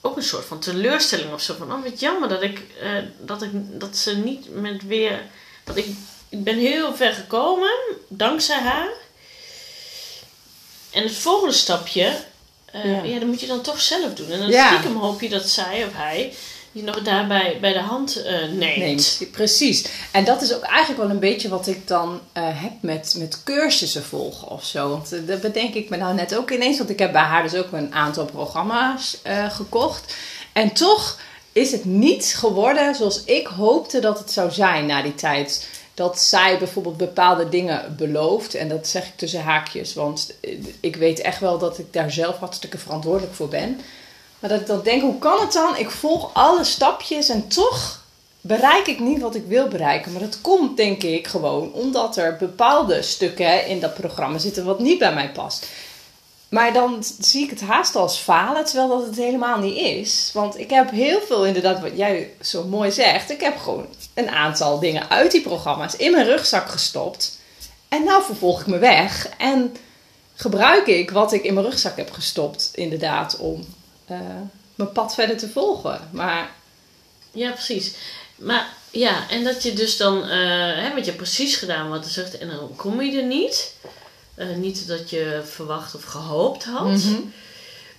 ook 0.00 0.16
een 0.16 0.22
soort 0.22 0.44
van 0.44 0.58
teleurstelling 0.58 1.32
of 1.32 1.42
zo. 1.42 1.54
Van, 1.54 1.72
oh 1.72 1.82
wat 1.82 2.00
jammer 2.00 2.28
dat 2.28 2.42
ik, 2.42 2.60
eh, 2.80 2.92
dat 3.20 3.42
ik, 3.42 3.50
dat 3.80 3.96
ze 3.96 4.16
niet 4.16 4.54
met 4.54 4.82
weer, 4.82 5.22
dat 5.74 5.84
ik, 5.84 5.86
ik 6.28 6.44
ben 6.44 6.58
heel 6.58 6.94
ver 6.94 7.12
gekomen, 7.12 7.70
dankzij 8.08 8.58
haar. 8.60 8.88
En 10.90 11.02
het 11.02 11.12
volgende 11.12 11.54
stapje, 11.54 12.16
eh, 12.64 12.84
Ja. 12.84 13.02
ja. 13.02 13.18
dat 13.18 13.28
moet 13.28 13.40
je 13.40 13.46
dan 13.46 13.60
toch 13.60 13.80
zelf 13.80 14.14
doen. 14.14 14.30
En 14.30 14.38
dan 14.38 14.48
Ja. 14.50 14.66
stiekem 14.68 14.96
hoop 14.96 15.20
je 15.20 15.28
dat 15.28 15.48
zij 15.48 15.84
of 15.84 15.92
hij 15.92 16.32
je 16.72 16.82
nog 16.82 17.02
daarbij 17.02 17.58
bij 17.60 17.72
de 17.72 17.78
hand 17.80 18.22
eh, 18.22 18.32
neemt. 18.48 18.76
neemt. 18.76 19.18
Precies. 19.32 19.84
En 20.10 20.24
dat 20.24 20.42
is 20.42 20.54
ook 20.54 20.62
eigenlijk 20.62 21.00
wel 21.00 21.10
een 21.10 21.18
beetje 21.18 21.48
wat 21.48 21.66
ik 21.66 21.86
dan 21.88 22.20
eh, 22.32 22.42
heb 22.62 22.72
met, 22.80 23.14
met 23.18 23.42
cursussen 23.44 24.04
volgen 24.04 24.48
of 24.48 24.64
zo. 24.64 24.88
Want 24.90 25.26
dat 25.26 25.40
bedenk 25.40 25.74
ik 25.74 25.88
me 25.88 25.96
nou 25.96 26.14
net 26.14 26.34
ook 26.36 26.50
ineens. 26.50 26.78
Want 26.78 26.90
ik 26.90 26.98
heb 26.98 27.12
bij 27.12 27.22
haar 27.22 27.42
dus 27.42 27.54
ook 27.54 27.72
een 27.72 27.94
aantal 27.94 28.24
programma's 28.24 29.16
gekocht. 29.50 30.14
En 30.52 30.72
toch 30.72 31.18
is 31.60 31.72
het 31.72 31.84
niet 31.84 32.34
geworden 32.36 32.94
zoals 32.94 33.24
ik 33.24 33.46
hoopte 33.46 34.00
dat 34.00 34.18
het 34.18 34.32
zou 34.32 34.50
zijn 34.50 34.86
na 34.86 35.02
die 35.02 35.14
tijd. 35.14 35.68
Dat 35.94 36.20
zij 36.20 36.58
bijvoorbeeld 36.58 36.96
bepaalde 36.96 37.48
dingen 37.48 37.94
belooft. 37.96 38.54
En 38.54 38.68
dat 38.68 38.86
zeg 38.86 39.06
ik 39.06 39.16
tussen 39.16 39.42
haakjes. 39.42 39.94
Want 39.94 40.34
eh, 40.40 40.58
ik 40.80 40.96
weet 40.96 41.20
echt 41.20 41.40
wel 41.40 41.58
dat 41.58 41.78
ik 41.78 41.92
daar 41.92 42.10
zelf 42.10 42.38
hartstikke 42.38 42.78
verantwoordelijk 42.78 43.34
voor 43.34 43.48
ben. 43.48 43.80
Maar 44.38 44.50
dat 44.50 44.60
ik 44.60 44.66
dan 44.66 44.82
denk, 44.82 45.02
hoe 45.02 45.18
kan 45.18 45.40
het 45.40 45.52
dan? 45.52 45.76
Ik 45.76 45.90
volg 45.90 46.30
alle 46.32 46.64
stapjes 46.64 47.28
en 47.28 47.48
toch 47.48 48.04
bereik 48.40 48.86
ik 48.86 49.00
niet 49.00 49.20
wat 49.20 49.34
ik 49.34 49.44
wil 49.46 49.68
bereiken. 49.68 50.12
Maar 50.12 50.20
dat 50.20 50.40
komt 50.40 50.76
denk 50.76 51.02
ik 51.02 51.26
gewoon 51.26 51.72
omdat 51.72 52.16
er 52.16 52.36
bepaalde 52.36 53.02
stukken 53.02 53.66
in 53.66 53.80
dat 53.80 53.94
programma 53.94 54.38
zitten 54.38 54.64
wat 54.64 54.78
niet 54.78 54.98
bij 54.98 55.14
mij 55.14 55.30
past. 55.30 55.66
Maar 56.50 56.72
dan 56.72 57.04
zie 57.18 57.44
ik 57.44 57.50
het 57.50 57.60
haast 57.60 57.94
als 57.94 58.18
falen, 58.18 58.64
terwijl 58.64 58.88
dat 58.88 59.06
het 59.06 59.16
helemaal 59.16 59.58
niet 59.58 59.76
is. 59.76 60.30
Want 60.32 60.58
ik 60.58 60.70
heb 60.70 60.90
heel 60.90 61.20
veel, 61.20 61.46
inderdaad, 61.46 61.80
wat 61.80 61.96
jij 61.96 62.34
zo 62.40 62.64
mooi 62.64 62.92
zegt. 62.92 63.30
Ik 63.30 63.40
heb 63.40 63.58
gewoon 63.58 63.86
een 64.14 64.30
aantal 64.30 64.78
dingen 64.78 65.10
uit 65.10 65.30
die 65.30 65.40
programma's 65.40 65.96
in 65.96 66.10
mijn 66.10 66.26
rugzak 66.26 66.68
gestopt. 66.68 67.38
En 67.88 68.04
nou 68.04 68.22
vervolg 68.24 68.60
ik 68.60 68.66
me 68.66 68.78
weg. 68.78 69.28
En 69.38 69.76
gebruik 70.34 70.86
ik 70.86 71.10
wat 71.10 71.32
ik 71.32 71.42
in 71.42 71.54
mijn 71.54 71.66
rugzak 71.66 71.96
heb 71.96 72.10
gestopt, 72.10 72.70
inderdaad, 72.74 73.36
om 73.36 73.64
eh, 74.06 74.18
mijn 74.74 74.92
pad 74.92 75.14
verder 75.14 75.36
te 75.36 75.48
volgen. 75.48 76.08
Maar 76.12 76.50
Ja, 77.32 77.50
precies. 77.50 77.94
Maar 78.36 78.68
ja, 78.90 79.30
en 79.30 79.44
dat 79.44 79.62
je 79.62 79.72
dus 79.72 79.96
dan, 79.96 80.22
eh 80.22 80.28
hè, 80.76 80.94
je 80.94 81.04
hebt 81.04 81.16
precies 81.16 81.56
gedaan 81.56 81.88
wat 81.88 82.04
er 82.04 82.10
zegt 82.10 82.38
en 82.38 82.48
dan 82.48 82.76
kom 82.76 83.02
je 83.02 83.18
er 83.18 83.26
niet. 83.26 83.74
Eh, 84.40 84.56
niet 84.56 84.86
dat 84.86 85.10
je 85.10 85.42
verwacht 85.44 85.94
of 85.94 86.04
gehoopt 86.04 86.64
had. 86.64 86.86
Mhm. 86.86 87.20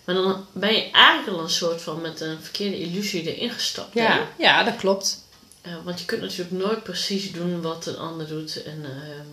Maar 0.03 0.15
dan 0.15 0.45
ben 0.51 0.73
je 0.73 0.91
eigenlijk 0.91 1.37
al 1.37 1.43
een 1.43 1.49
soort 1.49 1.81
van 1.81 2.01
met 2.01 2.21
een 2.21 2.41
verkeerde 2.41 2.79
illusie 2.79 3.35
erin 3.35 3.49
gestapt. 3.49 3.93
hè? 3.93 4.01
ja, 4.01 4.27
ja, 4.37 4.63
dat 4.63 4.75
klopt. 4.75 5.25
Eh, 5.61 5.71
want 5.83 5.99
je 5.99 6.05
kunt 6.05 6.21
natuurlijk 6.21 6.51
nooit 6.51 6.83
precies 6.83 7.31
doen 7.31 7.61
wat 7.61 7.85
een 7.85 7.97
ander 7.97 8.27
doet. 8.27 8.63
En, 8.63 8.85
ehm, 8.85 9.27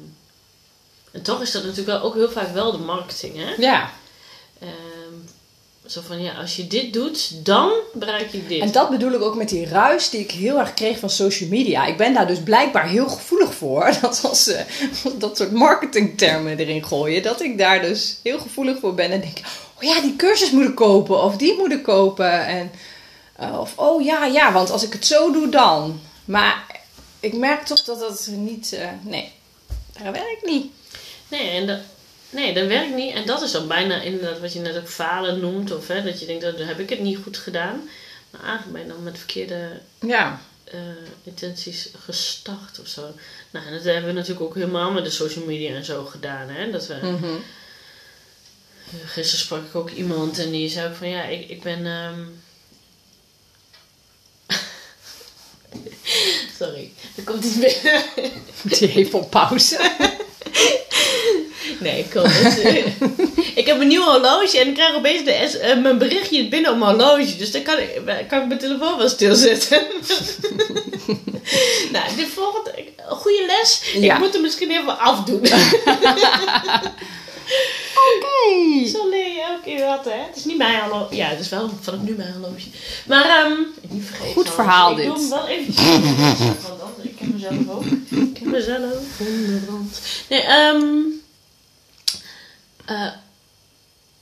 en 1.10 1.22
toch 1.22 1.42
is 1.42 1.50
dat 1.50 1.62
natuurlijk 1.62 1.88
wel, 1.88 2.00
ook 2.00 2.14
heel 2.14 2.30
vaak 2.30 2.52
wel 2.52 2.72
de 2.72 2.78
marketing. 2.78 3.36
Hè? 3.36 3.54
Ja, 3.58 3.92
Ehm, 4.60 4.97
zo 5.88 6.00
van 6.06 6.22
ja, 6.22 6.32
als 6.32 6.56
je 6.56 6.66
dit 6.66 6.92
doet, 6.92 7.44
dan 7.44 7.72
bereik 7.94 8.30
je 8.32 8.46
dit. 8.46 8.60
en 8.60 8.72
dat 8.72 8.90
bedoel 8.90 9.12
ik 9.12 9.22
ook 9.22 9.34
met 9.34 9.48
die 9.48 9.66
ruis 9.66 10.10
die 10.10 10.20
ik 10.20 10.30
heel 10.30 10.58
erg 10.58 10.74
kreeg 10.74 10.98
van 10.98 11.10
social 11.10 11.48
media. 11.48 11.86
Ik 11.86 11.96
ben 11.96 12.14
daar 12.14 12.26
dus 12.26 12.42
blijkbaar 12.42 12.88
heel 12.88 13.08
gevoelig 13.08 13.54
voor. 13.54 13.90
Dat 14.00 14.24
als 14.24 14.44
ze 14.44 14.64
dat 15.18 15.36
soort 15.36 15.52
marketingtermen 15.52 16.58
erin 16.58 16.84
gooien, 16.84 17.22
dat 17.22 17.42
ik 17.42 17.58
daar 17.58 17.82
dus 17.82 18.18
heel 18.22 18.38
gevoelig 18.38 18.78
voor 18.78 18.94
ben. 18.94 19.10
En 19.10 19.20
denk, 19.20 19.38
oh 19.76 19.82
ja, 19.82 20.00
die 20.00 20.16
cursus 20.16 20.50
moet 20.50 20.68
ik 20.68 20.74
kopen 20.74 21.22
of 21.22 21.36
die 21.36 21.56
moet 21.56 21.72
ik 21.72 21.82
kopen. 21.82 22.46
En, 22.46 22.70
eh, 23.36 23.60
of 23.60 23.72
oh 23.76 24.04
ja, 24.04 24.24
ja, 24.24 24.52
want 24.52 24.70
als 24.70 24.82
ik 24.82 24.92
het 24.92 25.06
zo 25.06 25.32
doe 25.32 25.48
dan. 25.48 26.00
Maar 26.24 26.82
ik 27.20 27.32
merk 27.36 27.64
toch 27.64 27.84
dat 27.84 27.98
dat 27.98 28.28
niet, 28.30 28.72
eh, 28.72 28.88
nee, 29.02 29.32
dat 29.92 30.12
werkt 30.12 30.44
niet. 30.44 30.66
Nee, 31.28 31.50
en 31.50 31.66
dat, 31.66 31.78
nee, 32.30 32.54
dat 32.54 32.66
werkt 32.66 32.94
niet. 32.94 33.14
En 33.14 33.26
dat 33.26 33.42
is 33.42 33.52
dan 33.52 33.68
bijna 33.68 34.00
inderdaad 34.00 34.40
wat 34.40 34.52
je 34.52 34.60
net 34.60 34.76
ook 34.76 34.88
falen 34.88 35.40
noemt. 35.40 35.72
Of 35.72 35.88
hè, 35.88 36.02
dat 36.02 36.20
je 36.20 36.26
denkt, 36.26 36.42
dat 36.42 36.58
heb 36.58 36.78
ik 36.78 36.90
het 36.90 37.00
niet 37.00 37.18
goed 37.22 37.36
gedaan. 37.36 37.88
Maar 38.30 38.42
eigenlijk 38.42 38.72
ben 38.72 38.82
je 38.82 38.88
dan 38.88 39.02
met 39.02 39.18
verkeerde 39.18 39.80
Ja, 40.00 40.40
eh, 40.64 40.80
intenties 41.22 41.88
gestart 42.04 42.80
of 42.80 42.86
zo. 42.86 43.14
Nou, 43.50 43.66
en 43.66 43.72
dat 43.72 43.84
hebben 43.84 44.06
we 44.06 44.12
natuurlijk 44.12 44.46
ook 44.46 44.54
helemaal 44.54 44.92
met 44.92 45.04
de 45.04 45.10
social 45.10 45.44
media 45.44 45.74
en 45.74 45.84
zo 45.84 46.04
gedaan. 46.04 46.48
Hè? 46.48 46.70
Dat 46.70 46.86
we, 46.86 46.94
mhm. 47.02 47.36
Gisteren 49.04 49.44
sprak 49.44 49.66
ik 49.66 49.74
ook 49.74 49.90
iemand 49.90 50.38
en 50.38 50.50
die 50.50 50.68
zei 50.68 50.88
ook 50.88 50.94
van 50.94 51.08
ja, 51.08 51.22
ik, 51.22 51.48
ik 51.48 51.62
ben. 51.62 51.86
ehm, 51.86 52.20
Sorry, 56.58 56.92
er 57.16 57.22
komt 57.22 57.44
iets 57.44 57.58
binnen. 57.82 58.02
Die 58.62 58.88
heeft 58.88 59.14
op 59.14 59.30
pauze. 59.30 59.76
Nee, 61.80 62.06
kom. 62.12 62.24
eh, 62.24 62.86
ik 63.60 63.66
heb 63.66 63.80
een 63.80 63.86
nieuw 63.88 64.02
horloge 64.02 64.58
en 64.60 64.68
ik 64.68 64.74
krijg 64.74 64.94
opeens 64.94 65.24
de 65.24 65.46
S- 65.48 65.56
eh, 65.58 65.76
mijn 65.78 65.98
berichtje 65.98 66.48
binnen 66.48 66.70
op 66.72 66.78
mijn 66.78 66.90
horloge. 67.00 67.36
Dus 67.36 67.50
dan 67.52 67.62
kan 67.62 67.78
ik, 67.78 68.00
kan 68.28 68.40
ik 68.40 68.46
mijn 68.46 68.58
telefoon 68.58 68.98
wel 68.98 69.08
stilzetten. 69.08 69.78
nou, 71.92 72.16
de 72.16 72.26
volgende... 72.34 72.74
Goede 73.08 73.44
les. 73.46 73.80
Ja. 73.94 74.14
Ik 74.14 74.20
moet 74.20 74.32
hem 74.32 74.42
misschien 74.42 74.70
even 74.70 74.98
afdoen. 74.98 75.40
Oké. 78.08 78.86
Zo 78.88 79.08
leer 79.08 79.28
je 79.32 79.42
elke 79.48 79.62
keer 79.64 79.84
wat, 79.86 80.04
hè? 80.04 80.10
Het 80.26 80.36
is 80.36 80.44
niet 80.44 80.56
mijn 80.56 80.80
horloge. 80.80 81.16
Ja, 81.16 81.26
het 81.28 81.40
is 81.40 81.48
wel 81.48 81.70
vanaf 81.80 82.00
nu 82.00 82.14
mijn 82.16 82.32
horloge. 82.32 82.66
Maar, 83.06 83.24
ehm 83.44 83.52
niet 83.88 84.04
vergeten. 84.06 84.32
Goed 84.32 84.50
verhaal, 84.50 84.90
ik 84.90 84.96
dit. 84.96 85.06
doe 85.06 85.16
hem 85.18 85.28
wel 85.28 85.38
anders, 85.38 87.02
ik 87.02 87.16
ken 87.16 87.30
mezelf 87.34 87.68
ook. 87.76 87.84
Ik 88.10 88.34
ken 88.34 88.50
mezelf 88.50 88.94
onderhand. 89.18 90.00
Nee, 90.28 90.40
ehm 90.42 90.86
eh, 92.88 93.10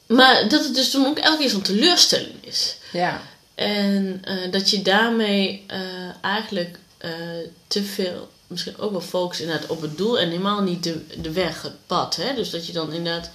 maar 0.06 0.48
dat 0.48 0.64
het 0.64 0.74
dus 0.74 0.90
dan 0.90 1.06
ook 1.06 1.18
elke 1.18 1.38
keer 1.38 1.50
zo'n 1.50 1.62
teleurstelling 1.62 2.44
is. 2.44 2.76
Ja. 2.92 3.22
En 3.54 4.20
eh, 4.24 4.50
dat 4.50 4.70
je 4.70 4.82
daarmee 4.82 5.64
eh, 5.66 5.80
eigenlijk 6.20 6.78
te 7.66 7.82
veel, 7.84 8.28
misschien 8.46 8.78
ook 8.78 8.90
wel 8.90 9.00
focust 9.00 9.40
inderdaad 9.40 9.68
op 9.68 9.80
het 9.80 9.96
doel 9.96 10.18
en 10.18 10.28
helemaal 10.28 10.62
niet 10.62 10.82
de, 10.82 11.06
de 11.20 11.30
weg, 11.30 11.62
het 11.62 11.86
pad. 11.86 12.16
Hè? 12.16 12.34
Dus 12.34 12.50
dat 12.50 12.66
je 12.66 12.72
dan 12.72 12.92
inderdaad 12.92 13.30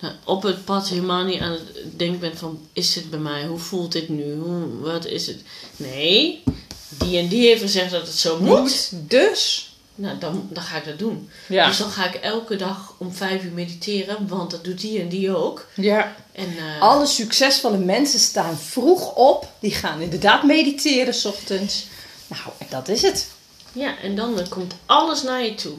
nou, 0.00 0.14
op 0.24 0.42
het 0.42 0.64
pad 0.64 0.88
helemaal 0.88 1.24
niet 1.24 1.40
aan 1.40 1.52
het 1.52 1.62
denken 1.96 2.20
bent 2.20 2.38
van, 2.38 2.68
is 2.72 2.92
dit 2.92 3.10
bij 3.10 3.18
mij? 3.18 3.46
Hoe 3.46 3.58
voelt 3.58 3.92
dit 3.92 4.08
nu? 4.08 4.34
Hoe, 4.34 4.78
wat 4.80 5.06
is 5.06 5.26
het? 5.26 5.42
Nee, 5.76 6.42
die 6.88 7.18
en 7.18 7.28
die 7.28 7.46
heeft 7.46 7.62
gezegd 7.62 7.90
dat 7.90 8.06
het 8.06 8.16
zo 8.16 8.40
moet. 8.40 8.58
Moet. 8.58 8.90
Dus. 8.92 9.69
Nou, 10.00 10.18
dan, 10.18 10.48
dan 10.50 10.62
ga 10.62 10.76
ik 10.76 10.84
dat 10.84 10.98
doen. 10.98 11.30
Ja. 11.46 11.66
Dus 11.66 11.76
dan 11.78 11.90
ga 11.90 12.06
ik 12.06 12.14
elke 12.14 12.56
dag 12.56 12.94
om 12.98 13.12
vijf 13.14 13.44
uur 13.44 13.52
mediteren, 13.52 14.28
want 14.28 14.50
dat 14.50 14.64
doet 14.64 14.80
die 14.80 15.00
en 15.00 15.08
die 15.08 15.36
ook. 15.36 15.66
Ja. 15.74 16.16
En, 16.32 16.56
eh, 16.58 16.80
Alle 16.80 17.06
succesvolle 17.06 17.78
mensen 17.78 18.18
staan 18.20 18.58
vroeg 18.58 19.14
op. 19.14 19.52
Die 19.58 19.74
gaan 19.74 20.00
inderdaad 20.00 20.42
mediteren 20.42 21.14
's 21.14 21.24
ochtends. 21.24 21.86
Nou, 22.26 22.42
en 22.58 22.66
dat 22.70 22.88
is 22.88 23.02
het. 23.02 23.26
Ja, 23.72 23.98
en 24.02 24.16
dan 24.16 24.48
komt 24.48 24.74
alles 24.86 25.22
naar 25.22 25.44
je 25.44 25.54
toe. 25.54 25.74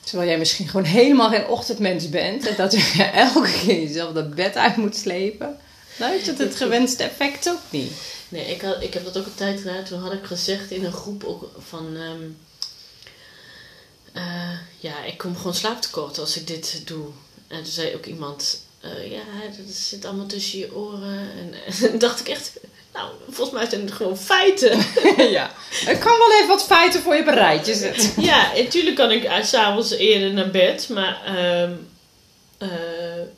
Terwijl 0.00 0.28
jij 0.28 0.38
misschien 0.38 0.68
gewoon 0.68 0.86
helemaal 0.86 1.28
geen 1.30 1.46
ochtendmens 1.46 2.08
bent. 2.08 2.46
En 2.46 2.56
dat 2.56 2.72
je 2.72 3.02
elke 3.12 3.52
keer 3.52 3.80
jezelf 3.82 4.12
dat 4.12 4.34
bed 4.34 4.56
uit 4.56 4.76
moet 4.76 4.96
slepen. 4.96 5.58
Dan 5.98 6.10
heeft 6.10 6.26
het 6.26 6.38
het 6.38 6.54
gewenste 6.56 7.02
effect 7.02 7.48
ook 7.48 7.60
niet. 7.70 7.92
Nee, 8.28 8.44
ik, 8.46 8.60
had, 8.60 8.82
ik 8.82 8.94
heb 8.94 9.04
dat 9.04 9.18
ook 9.18 9.26
een 9.26 9.34
tijd 9.34 9.60
gedaan. 9.60 9.84
Toen 9.84 10.00
had 10.00 10.12
ik 10.12 10.24
gezegd 10.24 10.70
in 10.70 10.84
een 10.84 10.92
groep 10.92 11.24
ook 11.24 11.50
van... 11.68 11.96
ehm, 11.96 12.22
eh, 14.12 14.22
ja, 14.78 15.04
ik 15.04 15.18
kom 15.18 15.36
gewoon 15.36 15.54
slaaptekort 15.54 16.18
als 16.18 16.36
ik 16.36 16.46
dit 16.46 16.82
doe. 16.86 17.06
En 17.48 17.56
toen 17.62 17.72
zei 17.72 17.94
ook 17.94 18.06
iemand... 18.06 18.60
eh, 18.80 19.10
ja, 19.10 19.22
dat 19.66 19.74
zit 19.74 20.04
allemaal 20.04 20.26
tussen 20.26 20.58
je 20.58 20.74
oren. 20.74 21.28
En, 21.92 21.98
dacht 21.98 22.20
ik 22.20 22.28
echt... 22.28 22.52
Nou, 22.92 23.10
volgens 23.30 23.56
mij 23.60 23.68
zijn 23.70 23.80
het 23.80 23.92
gewoon 23.92 24.18
feiten. 24.18 24.78
ja. 25.36 25.50
Ik 25.86 25.98
kan 26.00 26.18
wel 26.18 26.32
even 26.36 26.48
wat 26.48 26.64
feiten 26.64 27.00
voor 27.00 27.14
je 27.14 27.20
op 27.20 27.26
een 27.26 27.34
rijtje 27.34 27.74
zetten. 27.74 28.22
ja, 28.30 28.52
natuurlijk 28.56 28.96
kan 28.96 29.10
ik 29.10 29.24
uh, 29.24 29.42
s'avonds 29.44 29.90
eerder 29.90 30.32
naar 30.32 30.50
bed. 30.50 30.88
Maar... 30.88 31.22
ehm 31.24 31.72
eh, 32.58 32.68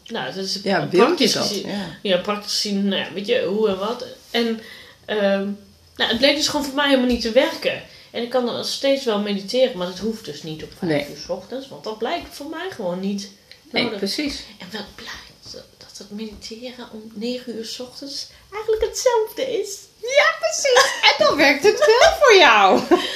nou, 0.07 0.35
dat 0.35 0.45
is 0.45 0.59
Ja, 0.63 0.87
praktisch 0.91 1.33
dat? 1.33 1.47
gezien- 1.47 1.67
Ja. 1.69 1.99
ja, 2.03 2.17
praktisch 2.19 2.53
gezien, 2.53 2.89
nou 2.89 3.01
ja, 3.03 3.13
weet 3.13 3.27
je, 3.27 3.45
hoe 3.45 3.69
en 3.69 3.79
wat. 3.79 4.05
En 4.31 4.61
ehm, 5.05 5.49
nou, 5.97 6.11
het 6.11 6.19
bleek 6.19 6.37
dus 6.37 6.49
gewoon 6.49 6.65
voor 6.67 6.75
mij 6.75 6.89
helemaal 6.89 7.07
niet 7.09 7.21
te 7.21 7.31
werken. 7.33 7.83
En 8.13 8.23
ik 8.23 8.31
kan 8.31 8.45
nog 8.45 8.67
steeds 8.67 9.05
wel 9.05 9.19
mediteren, 9.21 9.79
maar 9.79 9.87
dat 9.87 9.99
hoeft 9.99 10.25
dus 10.25 10.43
niet 10.43 10.63
op 10.63 10.71
vijf 10.79 10.91
Nee. 10.93 11.11
uur 11.11 11.23
's 11.27 11.29
ochtends. 11.29 11.69
Want 11.69 11.85
dat 11.85 11.99
blijkt 11.99 12.27
voor 12.37 12.47
mij 12.47 12.71
gewoon 12.71 13.01
niet 13.01 13.31
Nee, 13.71 13.83
nodig. 13.85 13.99
precies. 13.99 14.43
En 14.59 14.67
wel 14.71 14.85
blijkt 14.95 15.53
dat- 15.53 15.99
het 15.99 16.11
mediteren 16.11 16.89
om 16.93 17.03
9 17.15 17.57
uur 17.57 17.65
's 17.65 17.79
ochtends 17.81 18.27
eigenlijk 18.53 18.85
hetzelfde 18.85 19.61
is. 19.61 19.77
Ja, 20.01 20.35
precies. 20.41 20.91
En 21.03 21.25
dan 21.27 21.37
werkt 21.37 21.65
het 21.65 21.79
wel 21.79 22.13
voor 22.21 22.37
jou. 22.37 22.81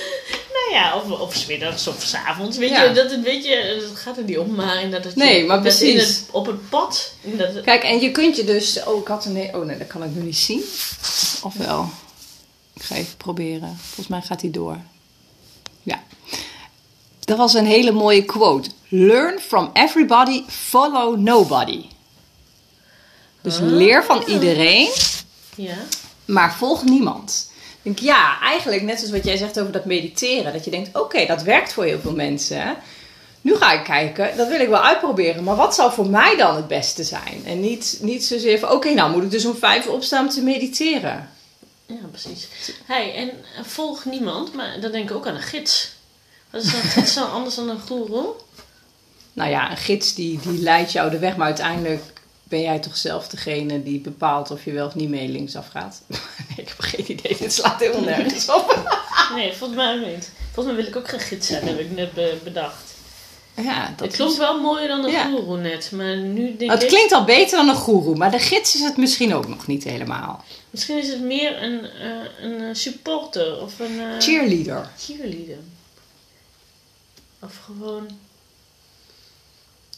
Nou 0.53 0.79
ja, 0.79 0.97
of, 0.97 1.21
of 1.21 1.35
's 1.35 1.47
middags 1.47 1.87
of 1.87 2.03
's 2.03 2.15
avonds. 2.15 2.57
Weet 2.57 2.71
Ja. 2.71 2.83
je, 2.83 2.93
dat, 2.93 3.11
het, 3.11 3.23
weet 3.23 3.45
je, 3.45 3.87
dat 3.89 3.99
gaat 3.99 4.17
er 4.17 4.23
niet 4.25 4.39
om, 4.39 4.55
maar 4.55 4.75
inderdaad 4.83 5.03
dat 5.03 5.13
je 5.13 5.19
Nee, 5.19 5.45
maar 5.45 5.61
precies. 5.61 6.01
het, 6.03 6.25
op 6.31 6.47
het 6.47 6.69
pad. 6.69 7.13
Kijk, 7.65 7.83
en 7.83 8.01
je 8.01 8.11
kunt 8.11 8.37
je 8.37 8.45
dus... 8.45 8.83
Oh, 8.85 9.01
ik 9.01 9.07
had 9.09 9.25
een... 9.25 9.55
Oh 9.55 9.65
nee, 9.65 9.79
dat 9.79 9.87
kan 9.87 10.03
ik 10.05 10.11
nu 10.15 10.23
niet 10.23 10.37
zien. 10.37 10.61
Of 11.43 11.55
wel? 11.57 11.91
Ik 12.77 12.83
ga 12.83 12.95
even 12.95 13.17
proberen. 13.17 13.77
Volgens 13.77 14.09
mij 14.09 14.23
gaat 14.23 14.41
hij 14.41 14.51
door. 14.51 14.79
Ja. 15.83 16.03
Dat 17.21 17.37
was 17.39 17.55
een 17.55 17.67
hele 17.67 17.93
mooie 17.93 18.25
quote. 18.25 18.71
Learn 18.89 19.39
from 19.39 19.71
everybody, 19.73 20.43
follow 20.49 21.19
nobody. 21.19 21.85
Dus 23.41 23.59
leer 23.59 24.05
van 24.05 24.23
iedereen, 24.27 24.89
ja. 25.55 25.77
maar 26.25 26.55
volg 26.55 26.85
niemand. 26.85 27.51
Ik 27.83 27.83
denk, 27.83 27.99
ja, 27.99 28.41
eigenlijk 28.41 28.83
net 28.83 28.99
zoals 28.99 29.13
wat 29.13 29.25
jij 29.25 29.37
zegt 29.37 29.61
over 29.61 29.73
dat 29.73 29.85
mediteren. 29.85 30.53
Dat 30.53 30.65
je 30.65 30.71
denkt, 30.71 30.99
oké, 30.99 31.27
dat 31.27 31.43
werkt 31.43 31.73
voor 31.73 31.85
heel 31.85 32.01
veel 32.01 32.15
mensen. 32.15 32.77
Nu 33.41 33.57
ga 33.57 33.73
ik 33.73 33.85
kijken, 33.85 34.37
dat 34.37 34.49
wil 34.49 34.61
ik 34.61 34.69
wel 34.69 34.83
uitproberen. 34.83 35.45
Maar 35.45 35.57
wat 35.57 35.75
zou 35.75 35.93
voor 35.93 36.11
mij 36.11 36.37
dan 36.37 36.57
het 36.57 36.69
beste 36.69 37.05
zijn? 37.05 37.43
En 37.45 37.61
niet, 37.61 37.99
niet 38.03 38.25
zozeer 38.25 38.59
van, 38.59 38.71
oké, 38.71 38.95
nou 38.95 39.13
moet 39.13 39.23
ik 39.23 39.31
dus 39.31 39.47
om 39.47 39.57
vijf 39.57 39.87
opstaan 39.87 40.25
om 40.25 40.31
te 40.31 40.43
mediteren. 40.43 41.31
Ja, 41.87 41.95
precies. 42.11 42.49
Hey, 42.85 43.15
en 43.15 43.31
volg 43.65 44.05
niemand, 44.05 44.55
maar 44.55 44.81
dan 44.81 44.93
denk 44.93 45.11
ik 45.11 45.17
ook 45.17 45.27
aan 45.27 45.35
een 45.35 45.43
gids. 45.43 45.93
Wat 46.51 46.63
is 46.63 46.73
dat 46.95 47.05
is 47.05 47.13
zo 47.13 47.25
anders 47.25 47.55
dan 47.55 47.69
een 47.69 47.81
goeroe? 47.81 48.35
Nou 49.33 49.51
ja, 49.51 49.71
een 49.71 49.77
gids 49.77 50.15
die, 50.15 50.39
die 50.43 50.59
leidt 50.59 50.93
jou 50.93 51.11
de 51.11 51.19
weg. 51.19 51.37
Maar 51.37 51.47
uiteindelijk 51.47 52.03
ben 52.45 52.61
jij 52.61 52.79
toch 52.79 52.97
zelf 52.97 53.29
degene 53.29 53.83
die 53.83 54.01
bepaalt 54.01 54.51
of 54.51 54.65
je 54.65 54.73
wel 54.73 54.87
of 54.87 54.95
niet 54.95 55.09
mee 55.09 55.29
linksaf 55.29 55.69
gaat. 55.69 56.03
nee, 56.09 56.19
ik 56.57 56.69
heb 56.69 56.81
geen 56.81 57.11
idee. 57.13 57.37
Dit 57.39 57.53
slaat 57.53 57.81
helemaal 57.81 58.03
nergens 58.17 58.49
op. 58.49 58.97
Nee, 59.35 59.53
volgens 59.53 59.79
mij 59.79 59.97
niet. 59.97 60.31
Volgens 60.53 60.75
mij 60.75 60.85
wil 60.85 60.87
ik 60.93 60.97
ook 60.97 61.09
geen 61.09 61.21
gids 61.21 61.47
zijn, 61.47 61.67
heb 61.67 61.79
ik 61.79 61.91
net 61.91 62.13
be- 62.13 62.39
bedacht. 62.45 62.95
Ja, 63.63 63.93
dat 63.97 64.07
het 64.07 64.17
klonk 64.17 64.31
is- 64.33 64.39
wel 64.39 64.61
mooier 64.61 64.89
dan 64.89 65.05
een 65.05 65.11
Ja. 65.11 65.25
goeroe 65.31 65.59
net, 65.59 65.91
maar 65.93 66.17
nu 66.17 66.57
denk 66.57 66.71
Het 66.71 66.83
ik... 66.83 66.89
klinkt 66.89 67.13
al 67.13 67.25
beter 67.25 67.57
dan 67.57 67.69
een 67.69 67.75
goeroe, 67.75 68.17
maar 68.17 68.31
de 68.31 68.39
gids 68.39 68.75
is 68.75 68.81
het 68.81 68.97
misschien 68.97 69.35
ook 69.35 69.49
nog 69.49 69.67
niet 69.67 69.85
helemaal. 69.85 70.45
Misschien 70.71 70.99
is 70.99 71.09
het 71.09 71.21
meer 71.21 71.63
een, 71.63 71.85
eh, 71.85 72.11
een 72.41 72.61
eh, 72.61 72.75
supporter 72.75 73.61
of 73.63 73.79
een... 73.79 74.01
eh, 74.01 74.19
Cheerleader. 74.21 74.91
cheerleader. 74.99 75.59
Of 77.41 77.57
gewoon... 77.65 78.07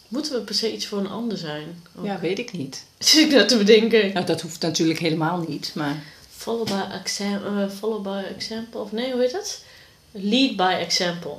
Moeten 0.08 0.32
we 0.32 0.40
per 0.40 0.54
se 0.54 0.72
iets 0.72 0.86
voor 0.86 0.98
een 0.98 1.08
ander 1.10 1.38
zijn? 1.38 1.82
Ook. 1.98 2.04
Ja, 2.04 2.18
weet 2.20 2.38
ik 2.38 2.52
niet. 2.52 2.84
Zit 2.98 3.24
ik 3.24 3.30
dat 3.38 3.48
te 3.48 3.56
bedenken? 3.56 4.12
Nou, 4.12 4.26
dat 4.26 4.40
hoeft 4.40 4.60
natuurlijk 4.60 4.98
helemaal 4.98 5.44
niet, 5.48 5.70
maar... 5.74 6.02
Follow 6.36 6.66
by, 6.66 6.82
exam 6.92 7.68
follow 7.70 8.02
by 8.02 8.22
example. 8.36 8.80
Of 8.80 8.92
nee, 8.92 9.12
hoe 9.12 9.20
heet 9.20 9.32
dat? 9.32 9.62
Lead 10.10 10.56
by 10.56 10.76
example. 10.80 11.36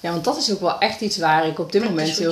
Ja, 0.00 0.10
want 0.10 0.24
dat 0.24 0.36
is 0.36 0.52
ook 0.52 0.60
wel 0.60 0.78
echt 0.78 1.00
iets 1.00 1.18
waar 1.18 1.46
ik 1.46 1.58
op 1.58 1.72
dit 1.72 1.82
moment 1.84 2.08
heel... 2.18 2.30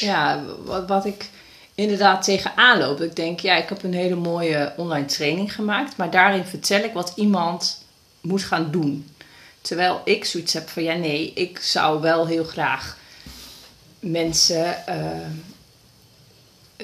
Ja, 0.00 0.42
wat, 0.64 0.88
wat 0.88 1.04
ik 1.04 1.28
inderdaad 1.74 2.22
tegenaan 2.22 2.78
loop. 2.78 3.00
Ik 3.00 3.16
denk, 3.16 3.40
ja, 3.40 3.56
ik 3.56 3.68
heb 3.68 3.82
een 3.82 3.94
hele 3.94 4.14
mooie 4.14 4.72
online 4.76 5.06
training 5.06 5.54
gemaakt. 5.54 5.96
Maar 5.96 6.10
daarin 6.10 6.44
vertel 6.44 6.82
ik 6.84 6.92
wat 6.92 7.12
iemand 7.16 7.84
moet 8.20 8.42
gaan 8.42 8.70
doen. 8.70 9.08
Terwijl 9.60 10.00
ik 10.04 10.24
zoiets 10.24 10.52
heb 10.52 10.68
van, 10.68 10.82
ja 10.82 10.94
nee, 10.94 11.32
ik 11.34 11.58
zou 11.58 12.00
wel 12.00 12.26
heel 12.26 12.44
graag 12.44 12.96
mensen... 14.00 14.86
eh, 14.86 15.28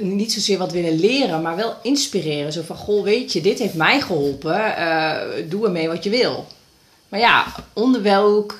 niet 0.00 0.33
zozeer 0.33 0.59
wat 0.59 0.73
willen 0.73 1.00
leren, 1.00 1.43
maar 1.43 1.57
wel 1.57 1.77
inspireren. 1.83 2.53
Zo 2.53 2.62
van, 2.62 2.77
goh, 2.77 3.03
weet 3.05 3.33
je, 3.33 3.41
dit 3.41 3.59
heeft 3.59 3.75
mij 3.75 4.00
geholpen. 4.00 4.77
eh, 4.77 5.17
doe 5.49 5.65
ermee 5.65 5.89
wat 5.89 6.05
je 6.05 6.11
wil. 6.11 6.47
Maar 7.09 7.21
ja, 7.21 7.55
onder 7.73 8.03
welk 8.03 8.59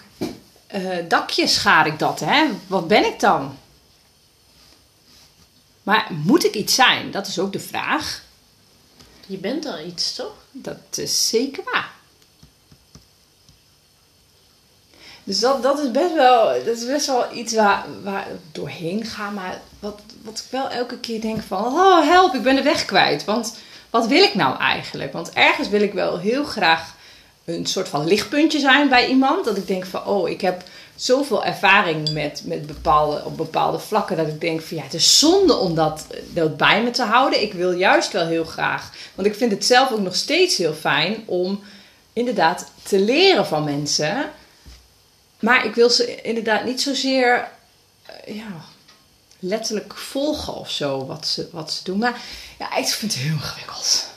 eh, 0.71 1.09
dakje 1.09 1.47
schaar 1.47 1.87
ik 1.87 1.99
dat, 1.99 2.21
hè? 2.21 2.49
Wat 2.67 2.89
ben 2.89 3.05
ik 3.05 3.21
dan? 3.21 3.59
Maar 5.83 6.07
moet 6.11 6.45
ik 6.45 6.55
iets 6.55 6.75
zijn? 6.75 7.11
Dat 7.11 7.27
is 7.27 7.39
ook 7.39 7.53
de 7.53 7.61
vraag. 7.61 8.23
Je 9.27 9.37
bent 9.37 9.67
al 9.67 9.79
iets, 9.79 10.15
toch? 10.15 10.35
Dat 10.51 10.77
is 10.99 11.29
zeker 11.29 11.63
waar. 11.73 11.91
Dus 15.25 15.41
dat, 15.41 15.63
dat, 15.63 15.79
is 15.79 15.91
best 15.91 16.15
wel, 16.15 16.65
dat 16.65 16.77
is 16.77 16.87
best 16.87 17.07
wel 17.07 17.35
iets 17.35 17.55
waar, 17.55 17.87
waar 18.03 18.31
ik 18.31 18.55
doorheen 18.55 19.05
ga. 19.05 19.31
Maar 19.31 19.61
wat, 19.79 20.01
wat 20.23 20.39
ik 20.39 20.51
wel 20.51 20.69
elke 20.69 20.99
keer 20.99 21.21
denk 21.21 21.43
van... 21.43 21.65
Oh, 21.65 22.09
help, 22.09 22.35
ik 22.35 22.43
ben 22.43 22.57
de 22.57 22.63
weg 22.63 22.85
kwijt. 22.85 23.25
Want 23.25 23.57
wat 23.91 24.07
wil 24.07 24.23
ik 24.23 24.35
nou 24.35 24.59
eigenlijk? 24.59 25.13
Want 25.13 25.33
ergens 25.33 25.69
wil 25.69 25.81
ik 25.81 25.93
wel 25.93 26.19
heel 26.19 26.45
graag 26.45 26.95
een 27.55 27.67
soort 27.67 27.89
van 27.89 28.07
lichtpuntje 28.07 28.59
zijn 28.59 28.89
bij 28.89 29.09
iemand. 29.09 29.45
Dat 29.45 29.57
ik 29.57 29.67
denk 29.67 29.87
van, 29.87 30.07
oh, 30.07 30.29
ik 30.29 30.41
heb 30.41 30.63
zoveel 30.97 31.45
ervaring 31.45 32.11
met, 32.11 32.43
met 32.45 32.67
bepaalde, 32.67 33.25
op 33.25 33.37
bepaalde 33.37 33.79
vlakken. 33.79 34.17
Dat 34.17 34.27
ik 34.27 34.41
denk 34.41 34.61
van, 34.63 34.77
ja, 34.77 34.83
het 34.83 34.95
is 34.95 35.19
zonde 35.19 35.57
om 35.57 35.75
dat, 35.75 36.07
dat 36.33 36.57
bij 36.57 36.83
me 36.83 36.91
te 36.91 37.03
houden. 37.03 37.43
Ik 37.43 37.53
wil 37.53 37.73
juist 37.73 38.13
wel 38.13 38.27
heel 38.27 38.45
graag. 38.45 38.93
Want 39.15 39.29
ik 39.29 39.35
vind 39.35 39.53
het 39.53 39.65
zelf 39.65 39.91
ook 39.91 40.01
nog 40.01 40.15
steeds 40.15 40.57
heel 40.57 40.75
fijn 40.75 41.23
om 41.27 41.63
inderdaad 42.13 42.71
te 42.83 42.99
leren 42.99 43.47
van 43.47 43.65
mensen. 43.65 44.31
Maar 45.41 45.65
ik 45.65 45.75
wil 45.75 45.91
ze 45.91 46.23
inderdaad 46.23 46.65
niet 46.65 46.83
zozeer 46.83 47.49
eh, 48.07 48.37
ja, 48.37 48.65
letterlijk 49.39 49.97
volgen 49.97 50.55
of 50.55 50.71
zo, 50.71 51.07
wat 51.07 51.27
ze, 51.27 51.49
wat 51.53 51.73
ze 51.73 51.85
doen. 51.85 51.99
Maar 51.99 52.21
ja, 52.59 52.77
ik 52.77 52.87
vind 52.87 53.13
het 53.13 53.23
heel 53.23 53.33
ingewikkeld. 53.33 54.09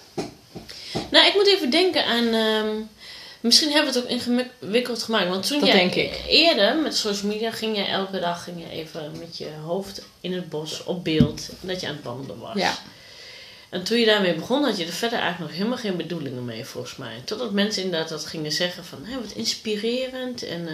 Nou, 1.12 1.28
ik 1.28 1.34
moet 1.34 1.48
even 1.48 1.70
denken 1.70 2.06
aan. 2.06 2.28
ehm, 2.34 2.82
misschien 3.44 3.72
hebben 3.72 3.94
we 3.94 4.00
het 4.00 4.08
ook 4.08 4.16
ingewikkeld 4.60 5.04
gemaakt. 5.04 5.30
Want 5.30 5.48
toen 5.48 5.60
Dat 5.60 5.68
jij 5.68 5.78
denk 5.78 5.94
ik. 5.96 6.22
eerder 6.28 6.78
met 6.78 6.98
social 6.98 7.32
media 7.32 7.52
ging 7.52 7.78
je 7.78 7.84
elke 7.84 8.20
dag 8.20 8.44
ging 8.44 8.60
je 8.60 8.70
even 8.70 9.12
met 9.20 9.38
je 9.38 9.50
hoofd 9.66 10.02
in 10.22 10.34
het 10.34 10.50
bos 10.50 10.84
op 10.84 11.04
beeld. 11.04 11.50
Dat 11.62 11.82
je 11.82 11.88
aan 11.88 11.96
het 11.96 12.04
wandelen 12.04 12.40
was. 12.40 12.56
Ja, 12.56 12.74
En 13.70 13.84
toen 13.84 14.00
je 14.00 14.06
daarmee 14.06 14.34
begon, 14.34 14.64
had 14.64 14.78
je 14.78 14.86
er 14.86 14.92
verder 14.94 15.20
eigenlijk 15.20 15.50
nog 15.50 15.58
helemaal 15.60 15.82
geen 15.84 15.98
bedoelingen 15.98 16.46
mee, 16.46 16.66
volgens 16.66 16.96
mij. 16.96 17.22
Totdat 17.26 17.52
mensen 17.52 17.84
inderdaad 17.84 18.10
dat 18.10 18.26
gingen 18.26 18.52
zeggen 18.52 18.86
van, 18.86 19.06
hé, 19.06 19.16
wat 19.22 19.32
inspirerend. 19.32 20.44
En, 20.44 20.68
eh, 20.68 20.74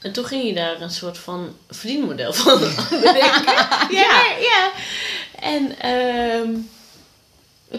en 0.00 0.12
toen 0.12 0.24
ging 0.24 0.46
je 0.46 0.54
daar 0.54 0.80
een 0.80 0.90
soort 0.90 1.18
van 1.18 1.56
verdienmodel 1.70 2.32
van 2.32 2.58
bedenken. 2.90 3.54
ja, 4.02 4.22
ja. 4.40 4.70
En 5.40 5.78
ehm, 5.78 6.50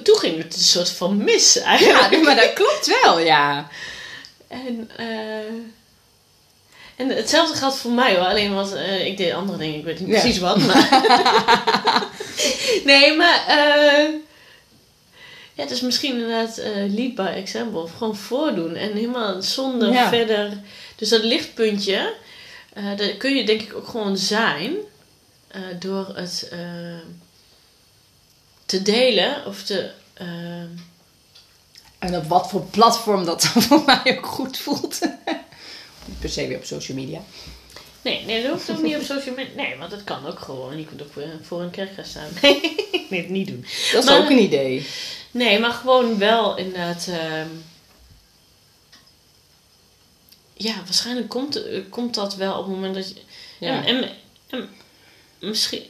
toen 0.04 0.18
ging 0.18 0.38
het 0.38 0.54
een 0.56 0.62
soort 0.62 0.90
van 0.90 1.24
mis 1.24 1.58
eigenlijk. 1.58 2.12
ja 2.12 2.20
maar 2.20 2.36
dat 2.36 2.54
klopt 2.54 3.00
wel, 3.02 3.20
ja. 3.20 3.70
En, 4.54 4.90
eh, 4.98 5.54
en 6.96 7.10
hetzelfde 7.10 7.56
geldt 7.58 7.76
voor 7.76 7.92
mij 7.92 8.16
hoor. 8.16 8.26
Alleen 8.26 8.54
was 8.54 8.74
eh, 8.74 9.06
ik 9.06 9.18
deed 9.18 9.34
andere 9.34 9.58
dingen. 9.58 9.78
Ik 9.80 9.84
weet 9.86 10.00
niet 10.00 10.10
Ja. 10.10 10.20
precies 10.20 10.40
wat. 10.40 10.58
Maar 10.68 10.90
nee, 12.86 13.16
maar 13.16 13.46
eh, 13.48 14.10
ja, 15.54 15.62
het 15.64 15.72
is 15.72 15.82
misschien 15.82 16.14
inderdaad 16.14 16.62
lead 16.88 17.16
by 17.16 17.32
example. 17.36 17.82
Of 17.82 17.92
gewoon 17.98 18.16
voordoen. 18.16 18.76
En 18.76 18.94
helemaal 18.94 19.42
zonder 19.42 19.92
Ja. 19.92 20.10
verder. 20.10 20.58
Dus 20.96 21.10
dat 21.10 21.24
lichtpuntje, 21.24 22.14
dat 22.96 23.18
kun 23.18 23.36
je 23.36 23.46
denk 23.46 23.62
ik 23.62 23.74
ook 23.76 23.88
gewoon 23.88 24.18
zijn. 24.18 24.76
door 25.80 26.12
het 26.16 26.52
te 28.66 28.82
delen 28.82 29.46
of 29.46 29.64
te. 29.64 29.90
Eh, 32.04 32.10
En 32.10 32.18
op 32.18 32.28
wat 32.28 32.50
voor 32.50 32.62
platform 32.62 33.26
dat 33.26 33.46
voor 33.46 33.84
mij 33.86 34.18
ook 34.18 34.26
goed 34.26 34.58
voelt. 34.58 35.00
Niet 36.06 36.20
per 36.20 36.30
se 36.30 36.48
weer 36.48 36.58
op 36.58 36.64
social 36.66 36.98
media. 36.98 37.22
Nee, 38.02 38.26
nee, 38.26 38.42
dat 38.44 38.52
hoeft 38.52 38.70
ook 38.72 38.82
niet 38.82 38.96
op 38.96 39.02
social 39.02 39.36
media. 39.36 39.56
Nee, 39.56 39.78
want 39.78 39.92
dat 39.92 40.04
kan 40.04 40.28
ook 40.28 40.40
gewoon. 40.40 40.78
Je 40.78 40.86
kunt 40.86 41.02
ook 41.02 41.12
voor 41.42 41.62
een 41.62 41.70
kerk 41.72 41.94
gaan 41.94 42.06
staan. 42.06 42.28
Nee, 42.42 42.62
nee, 43.10 43.22
het 43.22 43.30
niet 43.30 43.48
doen. 43.48 43.66
Dat 43.94 44.04
is 44.04 44.10
Maar- 44.10 44.20
ook 44.20 44.30
een 44.30 44.42
idee. 44.44 44.88
Nee, 45.32 45.60
maar 45.60 45.72
gewoon 45.72 46.18
wel 46.18 46.58
inderdaad. 46.58 47.08
ehm, 47.10 47.48
ja, 50.54 50.76
waarschijnlijk 50.86 51.30
komt, 51.30 51.66
eh, 51.66 51.82
komt 51.90 52.14
dat 52.16 52.36
wel 52.36 52.54
op 52.58 52.66
het 52.66 52.74
moment 52.76 52.96
dat 52.96 53.10
je. 53.10 53.16
Ja. 53.60 53.86
En, 53.86 53.96
en, 54.04 54.10
en 54.50 54.70
misschien. 55.40 55.84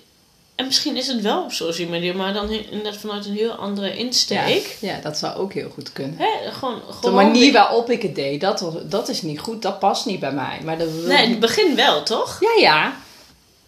En 0.55 0.65
misschien 0.65 0.95
is 0.97 1.07
het 1.07 1.21
wel 1.21 1.43
op 1.43 1.51
social 1.51 1.89
media, 1.89 2.13
maar 2.13 2.33
dan 2.33 2.49
inderdaad 2.49 2.97
vanuit 2.97 3.25
een 3.25 3.33
heel 3.33 3.51
andere 3.51 3.97
insteek. 3.97 4.77
ja, 4.79 4.99
dat 5.01 5.17
zou 5.17 5.35
ook 5.37 5.53
heel 5.53 5.69
goed 5.69 5.93
kunnen. 5.93 6.15
Hè, 6.17 6.51
gewoon, 6.51 6.81
De 6.87 6.93
gewoon 6.93 7.15
manier 7.15 7.53
waarop 7.53 7.89
ik 7.89 8.01
het 8.01 8.15
deed, 8.15 8.41
dat, 8.41 8.71
dat 8.83 9.09
is 9.09 9.21
niet 9.21 9.39
goed. 9.39 9.61
Dat 9.61 9.79
past 9.79 10.05
niet 10.05 10.19
bij 10.19 10.31
mij. 10.31 10.59
Maar 10.63 10.77
dat, 10.77 10.87
Nee, 10.93 11.23
in 11.23 11.29
het 11.29 11.39
begin 11.39 11.75
wel, 11.75 12.03
toch? 12.03 12.37
Ja, 12.39 12.61
ja. 12.61 12.95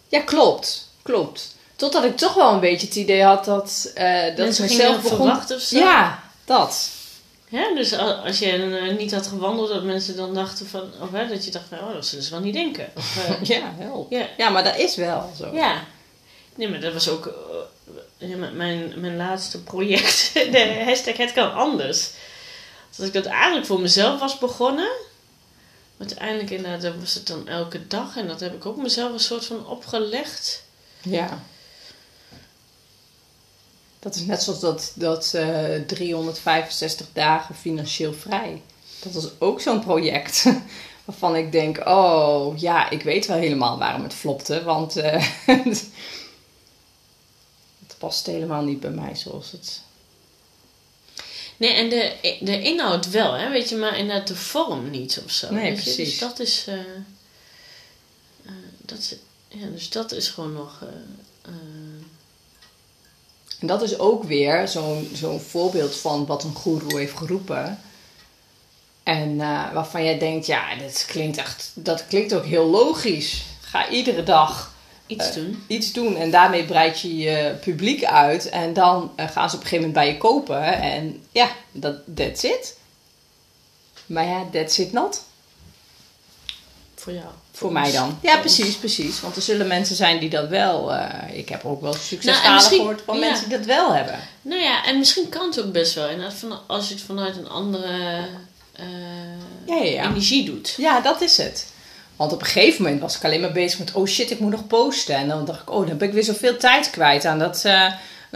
Ja, 0.08 0.20
klopt. 0.20 0.88
Klopt. 1.02 1.54
Totdat 1.76 2.04
ik 2.04 2.16
toch 2.16 2.34
wel 2.34 2.52
een 2.52 2.60
beetje 2.60 2.86
het 2.86 2.96
idee 2.96 3.22
had 3.22 3.44
dat, 3.44 3.90
eh 3.94 4.36
dat 4.36 4.48
ik 4.48 4.54
gingen 4.54 4.70
mezelf 4.70 5.02
begon... 5.02 5.30
of 5.30 5.60
zo. 5.60 5.78
Ja, 5.78 6.22
dat. 6.44 6.90
Ja, 7.48 7.74
dus 7.74 7.98
als 7.98 8.38
je 8.38 8.78
eh, 8.78 8.96
niet 8.96 9.12
had 9.14 9.26
gewandeld, 9.26 9.68
dat 9.68 9.82
mensen 9.82 10.16
dan 10.16 10.34
dachten 10.34 10.66
van, 10.66 10.82
of 11.00 11.12
hè, 11.12 11.28
dat 11.28 11.44
je 11.44 11.50
dacht 11.50 11.64
van, 11.68 11.78
oh, 11.78 11.92
dat 11.92 12.06
zullen 12.06 12.24
ze 12.24 12.30
wel 12.30 12.40
niet 12.40 12.54
denken. 12.54 12.88
Of, 12.96 13.16
eh, 13.26 13.42
Ja, 13.42 13.74
help. 13.78 14.14
Ja, 14.36 14.48
maar 14.48 14.64
dat 14.64 14.76
is 14.76 14.96
wel 14.96 15.30
zo. 15.38 15.50
ja. 15.54 15.84
Nee, 16.56 16.68
maar 16.68 16.80
dat 16.80 16.92
was 16.92 17.08
ook 17.08 17.26
eh, 18.18 18.34
mijn- 18.36 19.00
mijn, 19.00 19.16
laatste 19.16 19.62
project, 19.62 20.30
de 20.52 20.82
hashtag 20.84 21.16
het 21.16 21.32
kan 21.32 21.52
anders. 21.54 22.10
Dat 22.96 23.06
ik 23.06 23.12
dat 23.12 23.24
eigenlijk 23.26 23.66
voor 23.66 23.80
mezelf 23.80 24.20
was 24.20 24.38
begonnen. 24.38 24.90
Uiteindelijk 25.98 26.50
inderdaad 26.50 27.00
was 27.00 27.14
het 27.14 27.26
dan 27.26 27.48
elke 27.48 27.86
dag. 27.86 28.16
En 28.16 28.26
dat 28.26 28.40
heb 28.40 28.54
ik 28.54 28.66
ook 28.66 28.76
mezelf 28.76 29.12
een 29.12 29.20
soort 29.20 29.44
van 29.46 29.66
opgelegd. 29.66 30.62
Ja. 31.02 31.42
Dat 33.98 34.14
is 34.14 34.20
net 34.20 34.42
zoals 34.42 34.60
dat, 34.60 34.92
dat 34.94 35.34
eh 35.34 35.80
365 35.86 37.06
dagen 37.12 37.54
financieel 37.54 38.12
vrij. 38.12 38.62
Dat 39.02 39.14
is 39.14 39.28
ook 39.38 39.60
zo'n 39.60 39.80
project. 39.84 40.44
Waarvan 41.04 41.36
ik 41.36 41.52
denk, 41.52 41.86
oh 41.86 42.58
ja, 42.58 42.90
ik 42.90 43.02
weet 43.02 43.26
wel 43.26 43.36
helemaal 43.36 43.78
waarom 43.78 44.02
het 44.02 44.14
flopte. 44.14 44.62
Want 44.64 44.96
eh, 44.96 45.26
past 47.98 48.26
helemaal 48.26 48.62
niet 48.62 48.80
bij 48.80 48.90
mij 48.90 49.14
zoals 49.14 49.50
het... 49.50 49.80
Nee, 51.56 51.72
en 51.72 51.88
de, 51.88 52.16
de 52.40 52.62
inhoud 52.62 53.10
wel, 53.10 53.32
hè, 53.32 53.50
weet 53.50 53.68
je, 53.68 53.76
maar 53.76 53.98
inderdaad 53.98 54.26
de 54.26 54.36
vorm 54.36 54.90
niet 54.90 55.22
of 55.24 55.30
zo. 55.30 55.52
Nee, 55.52 55.66
je? 55.66 55.72
precies. 55.72 55.96
Dus 55.96 56.18
dat 56.18 56.38
is, 56.38 56.64
eh, 56.66 56.74
eh, 58.44 58.52
dat 58.78 58.98
is, 58.98 59.14
ja, 59.48 59.66
dus 59.66 59.90
dat 59.90 60.12
is 60.12 60.28
gewoon 60.28 60.52
nog, 60.52 60.82
eh, 60.82 61.52
En 63.58 63.66
dat 63.66 63.82
is 63.82 63.98
ook 63.98 64.24
weer 64.24 64.68
zo'n 64.68 65.10
zo'n 65.14 65.40
voorbeeld 65.40 65.96
van 65.96 66.26
wat 66.26 66.44
een 66.44 66.54
goeroe 66.54 66.98
heeft 66.98 67.16
geroepen. 67.16 67.80
En 69.02 69.36
waarvan 69.72 70.04
jij 70.04 70.18
denkt, 70.18 70.46
ja, 70.46 70.74
dat 70.74 71.04
klinkt 71.08 71.36
echt, 71.36 71.70
dat 71.74 72.06
klinkt 72.06 72.34
ook 72.34 72.44
heel 72.44 72.66
logisch. 72.66 73.42
Ga 73.60 73.88
iedere 73.88 74.22
dag 74.22 74.74
iets 75.06 75.28
Eh, 75.28 75.34
doen. 75.34 75.64
iets 75.66 75.92
doen 75.92 76.16
en 76.16 76.30
daarmee 76.30 76.64
breid 76.64 77.00
je 77.00 77.16
je 77.16 77.54
publiek 77.60 78.04
uit. 78.04 78.48
En 78.48 78.72
dan 78.72 79.12
eh, 79.16 79.28
gaan 79.28 79.50
ze 79.50 79.56
op 79.56 79.62
een 79.62 79.68
gegeven 79.68 79.86
moment 79.88 79.92
bij 79.92 80.06
je 80.12 80.16
kopen. 80.18 80.62
En 80.80 81.22
ja, 81.32 81.48
dat 81.72 81.94
that's 82.14 82.42
it. 82.42 82.76
Maar 84.06 84.24
ja, 84.24 84.44
that's 84.52 84.78
it 84.78 84.92
not. 84.92 85.24
Voor 86.94 87.12
jou. 87.12 87.26
Voor 87.52 87.72
mij 87.72 87.92
dan. 87.92 88.18
Ja, 88.22 88.38
precies, 88.38 88.74
precies. 88.74 89.20
Want 89.20 89.36
er 89.36 89.42
zullen 89.42 89.66
mensen 89.66 89.96
zijn 89.96 90.20
die 90.20 90.28
dat 90.30 90.48
wel... 90.48 90.92
eh, 90.94 91.38
ik 91.38 91.48
heb 91.48 91.64
ook 91.64 91.80
wel 91.80 91.90
Nou, 91.90 92.02
en 92.02 92.06
succesverhalen 92.08 92.54
misschien- 92.54 92.78
gehoord 92.80 93.02
van 93.04 93.14
ja. 93.18 93.20
mensen 93.28 93.48
die 93.48 93.56
dat 93.58 93.66
wel 93.66 93.94
hebben. 93.94 94.18
Nou 94.42 94.60
ja, 94.62 94.84
en 94.84 94.98
misschien 94.98 95.28
kan 95.28 95.46
het 95.46 95.60
ook 95.64 95.72
best 95.72 95.94
wel. 95.94 96.30
Van, 96.30 96.58
als 96.66 96.88
je 96.88 96.94
het 96.94 97.02
vanuit 97.02 97.36
een 97.36 97.48
andere 97.48 98.24
Ja, 99.66 99.76
ja, 99.76 99.82
ja. 99.84 100.04
energie 100.04 100.44
doet. 100.44 100.74
Ja, 100.76 101.00
dat 101.00 101.20
is 101.20 101.36
het. 101.36 101.66
Want 102.16 102.32
op 102.32 102.40
een 102.40 102.46
gegeven 102.46 102.82
moment 102.82 103.00
was 103.00 103.16
ik 103.16 103.24
alleen 103.24 103.40
maar 103.40 103.52
bezig 103.52 103.78
met... 103.78 103.92
Oh 103.92 104.06
shit, 104.06 104.30
ik 104.30 104.38
moet 104.38 104.50
nog 104.50 104.66
posten. 104.66 105.14
En 105.14 105.28
dan 105.28 105.44
dacht 105.44 105.60
ik... 105.60 105.70
Oh, 105.70 105.86
dan 105.86 105.96
ben 105.96 106.08
ik 106.08 106.14
weer 106.14 106.22
zoveel 106.24 106.56
tijd 106.56 106.90
kwijt 106.90 107.24
aan 107.24 107.38
dat... 107.38 107.64
eh, 107.64 107.92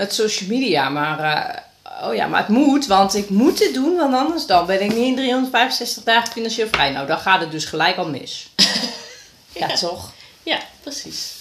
social 0.08 0.48
media. 0.48 0.88
Maar... 0.88 1.18
eh, 1.20 2.08
oh 2.08 2.14
ja, 2.14 2.26
maar 2.26 2.40
het 2.40 2.48
moet. 2.48 2.86
Want 2.86 3.14
ik 3.14 3.28
moet 3.30 3.58
het 3.58 3.74
doen. 3.74 3.96
Want 3.96 4.14
anders 4.14 4.46
dan 4.46 4.66
ben 4.66 4.82
ik 4.82 4.94
niet 4.94 5.06
in 5.06 5.16
365 5.16 6.02
dagen 6.02 6.32
financieel 6.32 6.68
vrij. 6.70 6.90
Nou, 6.90 7.06
dan 7.06 7.18
gaat 7.18 7.40
het 7.40 7.50
dus 7.50 7.64
gelijk 7.64 7.96
al 7.96 8.08
mis. 8.08 8.48
ja, 9.52 9.68
Ja. 9.68 9.74
toch? 9.76 10.12
Ja, 10.42 10.58
precies. 10.82 11.32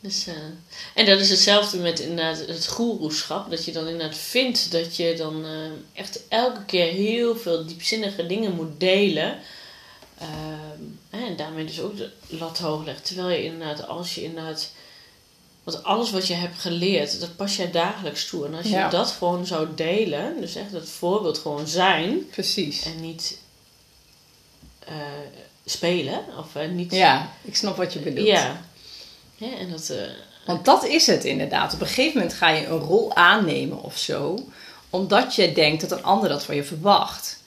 Dus, 0.00 0.26
eh, 0.26 0.34
en 0.94 1.06
dat 1.06 1.20
is 1.20 1.30
hetzelfde 1.30 1.78
met 1.78 2.00
inderdaad 2.00 2.38
het 2.46 2.66
goeroeschap. 2.66 3.50
Dat 3.50 3.64
je 3.64 3.72
dan 3.72 3.86
inderdaad 3.88 4.16
vindt 4.18 4.72
dat 4.72 4.96
je 4.96 5.14
dan 5.16 5.44
echt 5.92 6.20
elke 6.28 6.64
keer 6.64 6.92
heel 6.92 7.36
veel 7.36 7.66
diepzinnige 7.66 8.26
dingen 8.26 8.54
moet 8.54 8.80
delen. 8.80 9.38
Ehm, 10.18 11.22
en 11.24 11.36
daarmee 11.36 11.64
dus 11.64 11.80
ook 11.80 11.96
de 11.96 12.10
lat 12.28 12.58
hoog 12.58 12.84
legt. 12.84 13.04
Terwijl 13.06 13.28
je 13.28 13.44
inderdaad, 13.44 13.88
als 13.88 14.14
je 14.14 14.22
inderdaad... 14.22 14.70
Want 15.64 15.82
alles 15.82 16.10
wat 16.10 16.26
je 16.26 16.34
hebt 16.34 16.58
geleerd, 16.58 17.20
dat 17.20 17.36
pas 17.36 17.56
jij 17.56 17.70
dagelijks 17.70 18.26
toe. 18.26 18.46
En 18.46 18.54
als 18.54 18.66
je 18.66 18.86
dat 18.90 19.10
gewoon 19.10 19.46
zou 19.46 19.68
delen, 19.74 20.40
dus 20.40 20.54
echt 20.54 20.72
het 20.72 20.88
voorbeeld 20.88 21.38
gewoon 21.38 21.66
zijn... 21.66 22.28
Precies. 22.30 22.82
En 22.84 23.00
niet 23.00 23.38
eh, 24.78 24.94
spelen, 25.64 26.24
of 26.38 26.54
eh, 26.54 26.68
niet... 26.68 26.92
Ja, 26.92 27.32
ik 27.42 27.56
snap 27.56 27.76
wat 27.76 27.92
je 27.92 27.98
bedoelt. 27.98 28.26
Ja. 28.26 28.60
Ja, 29.36 29.56
en 29.58 29.70
dat... 29.70 29.88
eh, 29.90 30.02
Want 30.46 30.64
dat 30.64 30.84
is 30.84 31.06
het 31.06 31.24
inderdaad. 31.24 31.74
Op 31.74 31.80
een 31.80 31.86
gegeven 31.86 32.18
moment 32.18 32.34
ga 32.36 32.48
je 32.48 32.66
een 32.66 32.78
rol 32.78 33.14
aannemen 33.14 33.82
of 33.82 33.98
zo. 33.98 34.38
Omdat 34.90 35.34
je 35.34 35.52
denkt 35.52 35.80
dat 35.80 35.98
een 35.98 36.04
ander 36.04 36.28
dat 36.28 36.44
van 36.44 36.54
je 36.54 36.64
verwacht. 36.64 37.38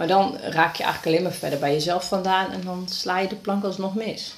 Maar 0.00 0.08
dan 0.08 0.36
raak 0.40 0.76
je 0.76 0.82
eigenlijk 0.82 1.06
alleen 1.06 1.22
maar 1.22 1.38
verder 1.38 1.58
bij 1.58 1.72
jezelf 1.72 2.08
vandaan. 2.08 2.52
En 2.52 2.60
dan 2.64 2.88
sla 2.88 3.18
je 3.18 3.28
de 3.28 3.34
plank 3.34 3.64
alsnog 3.64 3.94
mis. 3.94 4.34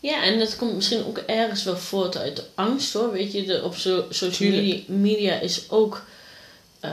Ja, 0.00 0.22
en 0.22 0.38
dat 0.38 0.56
komt 0.56 0.74
misschien 0.74 1.04
ook 1.04 1.18
ergens 1.18 1.64
wel 1.64 1.76
voort 1.76 2.16
uit 2.16 2.36
de 2.36 2.44
angst 2.54 2.92
hoor. 2.92 3.12
Weet 3.12 3.32
je, 3.32 3.44
de, 3.44 3.62
op 3.64 3.76
so, 3.76 4.06
social 4.08 4.50
media, 4.50 4.80
media 4.86 5.40
is 5.40 5.70
ook 5.70 6.04
eh, 6.80 6.90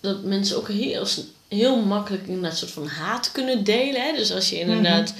dat 0.00 0.22
mensen 0.22 0.56
ook 0.56 0.68
heel, 0.68 1.06
heel 1.48 1.76
makkelijk 1.76 2.26
inderdaad 2.26 2.50
een 2.50 2.56
soort 2.56 2.70
van 2.70 2.86
haat 2.86 3.32
kunnen 3.32 3.64
delen. 3.64 4.02
Hè? 4.02 4.12
Dus 4.16 4.32
als 4.32 4.48
je 4.48 4.58
inderdaad, 4.58 5.14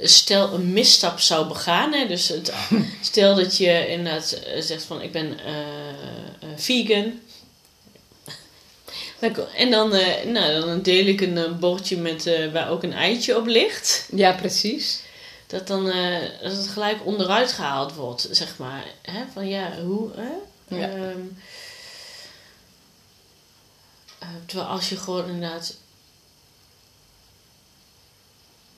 stel 0.00 0.52
een 0.52 0.72
misstap 0.72 1.20
zou 1.20 1.48
begaan. 1.48 1.92
Hè? 1.92 2.06
Dus 2.06 2.28
het, 2.28 2.52
stel 3.00 3.34
dat 3.34 3.56
je 3.56 3.88
inderdaad 3.88 4.32
eh, 4.32 4.62
zegt 4.62 4.82
van 4.82 5.02
ik 5.02 5.12
ben 5.12 5.38
eh, 5.38 6.48
vegan. 6.56 7.20
En 9.54 9.70
dan, 9.70 9.94
eh, 9.94 10.24
nou, 10.24 10.60
dan 10.60 10.82
deel 10.82 11.06
ik 11.06 11.20
een 11.20 11.38
eh, 11.38 11.58
bordje 11.58 11.96
met, 11.96 12.26
eh, 12.26 12.52
waar 12.52 12.70
ook 12.70 12.82
een 12.82 12.92
eitje 12.92 13.36
op 13.36 13.46
ligt. 13.46 14.08
Ja, 14.14 14.32
precies. 14.32 15.00
Dat 15.46 15.66
dan 15.66 15.84
dat 16.42 16.56
het 16.56 16.68
gelijk 16.68 17.06
onderuit 17.06 17.52
gehaald 17.52 17.94
wordt, 17.94 18.28
zeg 18.30 18.58
maar. 18.58 18.84
Hè? 19.02 19.24
Van 19.32 19.48
ja, 19.48 19.82
hoe? 19.82 20.10
Hè? 20.16 20.30
Ja. 20.76 20.88
Ehm, 20.88 21.20
eh, 24.18 24.28
terwijl 24.46 24.68
als 24.68 24.88
je 24.88 24.96
gewoon 24.96 25.28
inderdaad. 25.28 25.76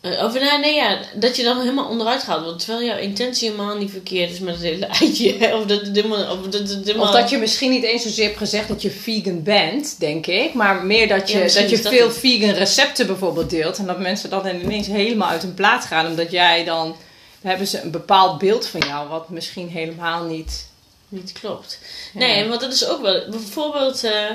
Eh, 0.01 0.25
of 0.25 0.33
nee, 0.33 0.59
nee, 0.59 0.75
ja, 0.75 0.99
dat 1.15 1.37
je 1.37 1.43
dan 1.43 1.59
helemaal 1.59 1.89
onderuit 1.89 2.23
gaat. 2.23 2.45
Want 2.45 2.59
terwijl 2.59 2.87
jouw 2.87 2.99
intentie 2.99 3.51
helemaal 3.51 3.77
niet 3.77 3.91
verkeerd 3.91 4.31
is 4.31 4.39
met 4.39 4.55
het 4.55 4.63
hele 4.63 4.87
eitje. 4.87 5.33
Of 5.57 5.65
dat 5.67 5.81
het 5.81 5.97
helemaal. 5.97 6.37
Of 6.39 6.47
dat, 6.49 6.69
het 6.69 6.85
helemaal 6.85 7.09
Of 7.09 7.15
dat 7.15 7.31
je 7.31 7.39
misschien 7.39 7.71
niet 7.71 7.85
eens 7.85 8.03
zozeer 8.03 8.25
hebt 8.25 8.39
gezegd 8.39 8.69
dat 8.69 8.83
je 8.83 8.91
vegan 8.91 9.43
bent, 9.43 10.01
denk 10.01 10.27
ik. 10.27 10.55
Maar 10.55 10.85
meer 10.85 11.09
dat 11.09 11.31
je, 11.31 11.39
Ja, 11.39 11.45
dat 11.45 11.71
je 11.71 11.81
dat 11.83 11.93
veel 11.93 12.07
het. 12.07 12.19
vegan 12.19 12.51
recepten 12.51 13.07
bijvoorbeeld 13.07 13.51
deelt. 13.51 13.79
En 13.79 13.87
dat 13.87 13.99
mensen 13.99 14.31
dan 14.31 14.47
ineens 14.47 14.87
helemaal 14.87 15.29
uit 15.29 15.43
hun 15.43 15.55
plaat 15.55 15.85
gaan. 15.85 16.07
Omdat 16.07 16.31
jij 16.31 16.65
dan... 16.65 16.97
Dan 17.41 17.51
hebben 17.51 17.69
ze 17.69 17.81
een 17.81 17.91
bepaald 17.91 18.39
beeld 18.39 18.67
van 18.67 18.81
jou 18.81 19.09
wat 19.09 19.29
misschien 19.29 19.69
helemaal 19.69 20.25
niet... 20.25 20.67
niet 21.09 21.33
klopt. 21.33 21.79
Ja. 22.13 22.19
Nee, 22.19 22.49
want 22.49 22.61
dat 22.61 22.73
is 22.73 22.87
ook 22.87 23.03
wel. 23.03 23.29
Bijvoorbeeld. 23.31 24.05
eh, 24.05 24.31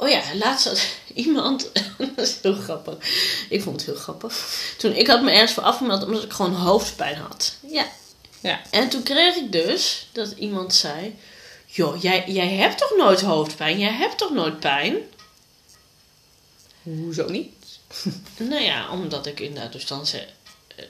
oh 0.00 0.08
ja, 0.08 0.22
laatst 0.34 0.64
had 0.66 0.86
iemand. 1.14 1.70
dat 2.16 2.26
is 2.26 2.36
heel 2.42 2.54
grappig. 2.54 2.94
Ik 3.48 3.62
vond 3.62 3.76
het 3.76 3.86
heel 3.86 4.00
grappig. 4.00 4.48
Toen 4.78 4.92
ik 4.92 5.06
had 5.06 5.22
me 5.22 5.30
ergens 5.30 5.52
voor 5.52 5.62
afgemeld 5.62 6.04
omdat 6.04 6.22
ik 6.22 6.32
gewoon 6.32 6.54
hoofdpijn 6.54 7.16
had. 7.16 7.56
Ja. 7.66 7.86
Ja. 8.40 8.60
En 8.70 8.88
toen 8.88 9.02
kreeg 9.02 9.34
ik 9.36 9.52
dus 9.52 10.08
dat 10.12 10.30
iemand 10.30 10.74
zei: 10.74 11.18
Joh, 11.66 12.02
jij, 12.02 12.24
jij 12.26 12.48
hebt 12.48 12.78
toch 12.78 12.92
nooit 12.96 13.20
hoofdpijn? 13.20 13.78
Jij 13.78 13.92
hebt 13.92 14.18
toch 14.18 14.30
nooit 14.30 14.60
pijn? 14.60 14.96
Hoezo 16.82 17.28
niet? 17.28 17.52
Nou 18.36 18.62
ja, 18.62 18.90
omdat 18.90 19.26
ik 19.26 19.40
inderdaad 19.40 19.72
dus 19.72 19.86
dan 19.86 20.06
zeg, 20.06 20.26
eh, 20.76 20.84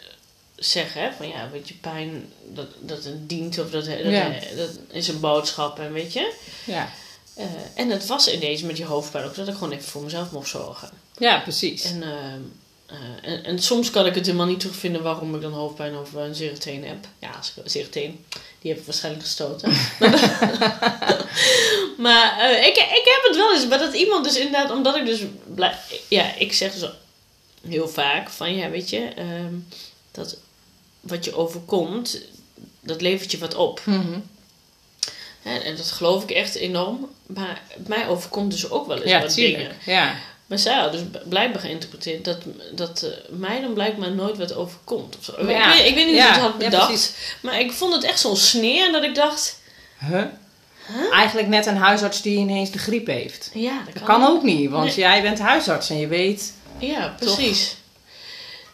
zeg 0.57 0.95
hè, 0.95 1.13
van 1.13 1.29
ja, 1.29 1.51
weet 1.51 1.69
je, 1.69 1.75
pijn, 1.75 2.33
dat, 2.45 2.67
dat 2.79 3.05
het 3.05 3.29
dient 3.29 3.59
of 3.59 3.71
dat, 3.71 3.85
dat, 3.85 3.97
Ja. 3.97 4.33
dat 4.57 4.71
is 4.91 5.09
een 5.09 5.21
boodschap 5.21 5.79
en 5.79 5.93
weet 5.93 6.13
je. 6.13 6.33
Ja, 6.65 6.93
Eh, 7.35 7.45
en 7.75 7.91
het 7.91 8.07
was 8.07 8.33
ineens 8.33 8.63
met 8.63 8.77
die 8.77 8.85
hoofdpijn 8.85 9.25
ook 9.25 9.35
dat 9.35 9.49
ik 9.49 9.55
gewoon 9.55 9.73
even 9.73 9.89
voor 9.91 10.03
mezelf 10.03 10.31
mocht 10.31 10.49
zorgen. 10.49 10.91
ja 11.19 11.39
precies. 11.39 11.85
En, 11.85 12.03
ehm, 12.03 12.41
eh, 12.87 13.31
en, 13.33 13.45
en 13.45 13.59
soms 13.59 13.91
kan 13.91 14.07
ik 14.07 14.15
het 14.15 14.27
helemaal 14.27 14.47
niet 14.47 14.61
terugvinden 14.61 15.03
waarom 15.03 15.35
ik 15.35 15.41
dan 15.41 15.53
hoofdpijn 15.53 15.97
of 15.99 16.13
een 16.13 16.35
zere 16.35 16.59
teen 16.59 16.85
heb. 16.85 17.07
Ja, 17.19 17.31
als 17.31 17.53
ik- 17.57 17.71
zere 17.71 17.89
teen, 17.89 18.25
die 18.61 18.71
heb 18.71 18.81
ik 18.81 18.87
waarschijnlijk 18.87 19.25
gestoten. 19.25 19.71
maar 21.99 22.39
eh, 22.39 22.67
ik, 22.67 22.77
ik 22.77 23.03
heb 23.15 23.23
het 23.27 23.37
wel 23.37 23.53
eens, 23.55 23.67
maar 23.67 23.79
dat 23.79 23.95
iemand 23.95 24.25
dus 24.25 24.37
inderdaad, 24.37 24.71
omdat 24.71 24.97
ik 24.97 25.07
dus 25.07 25.21
ja, 26.09 26.35
ik 26.35 26.53
zeg 26.53 26.73
dus 26.75 26.91
heel 27.69 27.89
vaak 27.89 28.31
van 28.31 28.55
ja, 28.55 28.71
weet 28.71 28.91
je, 28.91 29.09
ehm, 29.17 29.55
dat 30.11 30.37
wat 31.01 31.25
je 31.25 31.37
overkomt, 31.37 32.21
dat 32.81 33.01
levert 33.01 33.31
je 33.31 33.39
wat 33.39 33.55
op. 33.55 33.81
Hè, 33.85 33.99
en 35.43 35.77
dat 35.77 35.91
geloof 35.91 36.23
ik 36.23 36.31
echt 36.31 36.55
enorm. 36.55 37.09
Maar 37.27 37.63
mij 37.87 38.09
overkomt 38.09 38.51
dus 38.53 38.71
ook 38.71 38.87
wel 38.87 38.97
eens 39.01 39.11
Ja, 39.11 39.21
wat 39.21 39.35
dingen. 39.35 39.73
Ja. 39.87 40.15
Maar 40.47 40.59
zij 40.59 40.75
had 40.75 40.93
dus 40.93 41.01
blijkbaar 41.25 41.61
geïnterpreteerd 41.61 42.25
dat, 42.25 42.39
dat 42.73 43.03
eh, 43.03 43.11
mij 43.39 43.61
dan 43.61 43.73
blijkbaar 43.73 44.11
nooit 44.11 44.37
wat 44.39 44.55
overkomt. 44.55 45.17
Of 45.19 45.25
zo. 45.25 45.51
Ja. 45.51 45.73
Ik, 45.73 45.79
weet, 45.79 45.87
ik 45.89 45.95
weet 45.95 46.07
niet 46.07 46.15
hoe 46.15 46.25
Ja, 46.25 46.35
ze 46.35 46.41
het 46.41 46.49
had 46.51 46.59
bedacht. 46.59 47.15
maar 47.43 47.61
ik 47.61 47.73
vond 47.73 47.95
het 47.95 48.05
echt 48.05 48.21
zo'n 48.21 48.37
sneer 48.37 48.93
dat 48.93 49.03
ik 49.03 49.15
dacht... 49.15 49.59
Huh? 50.09 50.25
Eigenlijk 51.13 51.49
net 51.49 51.67
een 51.67 51.77
huisarts 51.77 52.23
die 52.23 52.39
ineens 52.39 52.71
de 52.71 52.79
griep 52.79 53.07
heeft. 53.07 53.51
Ja, 53.55 53.77
dat 53.85 53.95
Dat 53.95 54.03
kan, 54.03 54.21
kan 54.21 54.31
ook 54.31 54.43
niet, 54.43 54.71
want 54.71 54.85
Nee. 54.85 54.95
jij 54.99 55.23
bent 55.23 55.39
huisarts 55.39 55.91
en 55.91 55.99
je 55.99 56.07
weet... 56.07 56.53
Ja, 56.79 57.15
precies. 57.19 57.77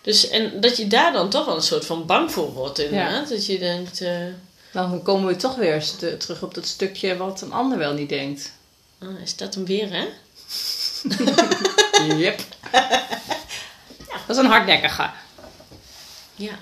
Dus, 0.03 0.29
en 0.29 0.61
dat 0.61 0.77
je 0.77 0.87
daar 0.87 1.13
dan 1.13 1.31
toch 1.31 1.45
wel 1.45 1.57
een 1.57 1.63
soort 1.63 1.87
van 1.87 2.07
bang 2.07 2.33
voor 2.33 2.53
wordt 2.53 2.79
inderdaad. 2.79 3.29
Dat 3.29 3.47
je 3.47 3.59
denkt... 3.59 4.01
eh, 4.01 4.11
Dan 4.77 5.03
komen 5.03 5.27
we 5.27 5.37
toch 5.37 5.57
weer 5.57 5.85
terug 6.19 6.43
op 6.43 6.55
dat 6.55 6.67
stukje 6.67 7.17
wat 7.17 7.41
een 7.41 7.53
ander 7.53 7.79
wel 7.79 7.93
niet 7.93 8.09
denkt. 8.09 8.53
ah, 8.99 9.21
is 9.21 9.37
dat 9.37 9.55
hem 9.55 9.65
weer, 9.65 9.91
hè? 9.91 10.09
Yep. 12.25 12.43
Dat 14.27 14.37
is 14.37 14.37
een 14.37 14.47
hardnekkige. 14.47 15.11
Ja. 16.35 16.59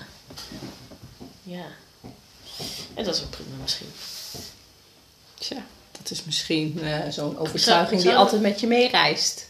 Ja. 1.43 1.65
En 2.93 3.03
dat 3.03 3.15
is 3.15 3.23
ook 3.23 3.29
prima 3.29 3.55
misschien. 3.61 3.91
Tja, 5.33 5.65
dat 5.91 6.11
is 6.11 6.23
misschien 6.23 6.81
eh, 6.81 7.09
zo'n 7.09 7.37
overtuiging 7.37 8.01
die 8.01 8.15
altijd 8.15 8.41
met 8.41 8.59
je 8.59 8.67
meereist. 8.67 9.47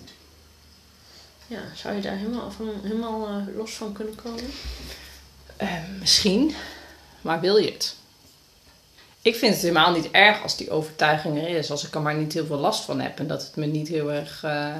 Ja, 1.48 1.62
zou 1.76 1.96
je 1.96 2.02
daar 2.02 2.18
helemaal, 2.18 2.52
van, 2.52 2.74
helemaal 2.84 3.28
eh, 3.28 3.56
los 3.56 3.72
van 3.72 3.94
kunnen 3.94 4.16
komen? 4.16 4.52
Eh, 5.58 5.90
misschien, 6.00 6.56
maar 7.22 7.40
wil 7.40 7.58
je 7.58 7.72
het? 7.72 7.96
Ik 9.26 9.36
vind 9.36 9.54
het 9.54 9.62
helemaal 9.62 9.92
niet 9.92 10.12
erg 10.12 10.42
als 10.44 10.58
die 10.58 10.70
overtuiging 10.72 11.38
er 11.42 11.48
is. 11.48 11.72
Als 11.72 11.86
ik 11.88 11.96
er 11.96 12.02
maar 12.02 12.16
niet 12.16 12.34
heel 12.34 12.46
veel 12.46 12.58
last 12.58 12.84
van 12.84 13.00
heb. 13.00 13.20
En 13.20 13.28
dat 13.28 13.42
het 13.42 13.56
me 13.56 13.66
niet 13.66 13.88
heel 13.88 14.12
erg 14.12 14.44
eh, 14.44 14.76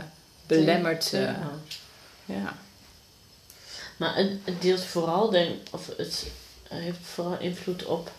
belemmert. 0.48 1.14
eh, 1.14 1.22
Ja. 1.22 1.52
ja. 2.26 2.58
Maar 3.98 4.16
het, 4.16 4.32
het 4.44 4.62
deelt 4.62 4.84
vooral, 4.84 5.30
denk 5.30 5.60
of 5.72 5.88
het 5.98 6.26
eh, 6.70 6.78
heeft 6.78 6.98
vooral 7.02 7.40
invloed 7.40 7.86
op. 7.86 8.12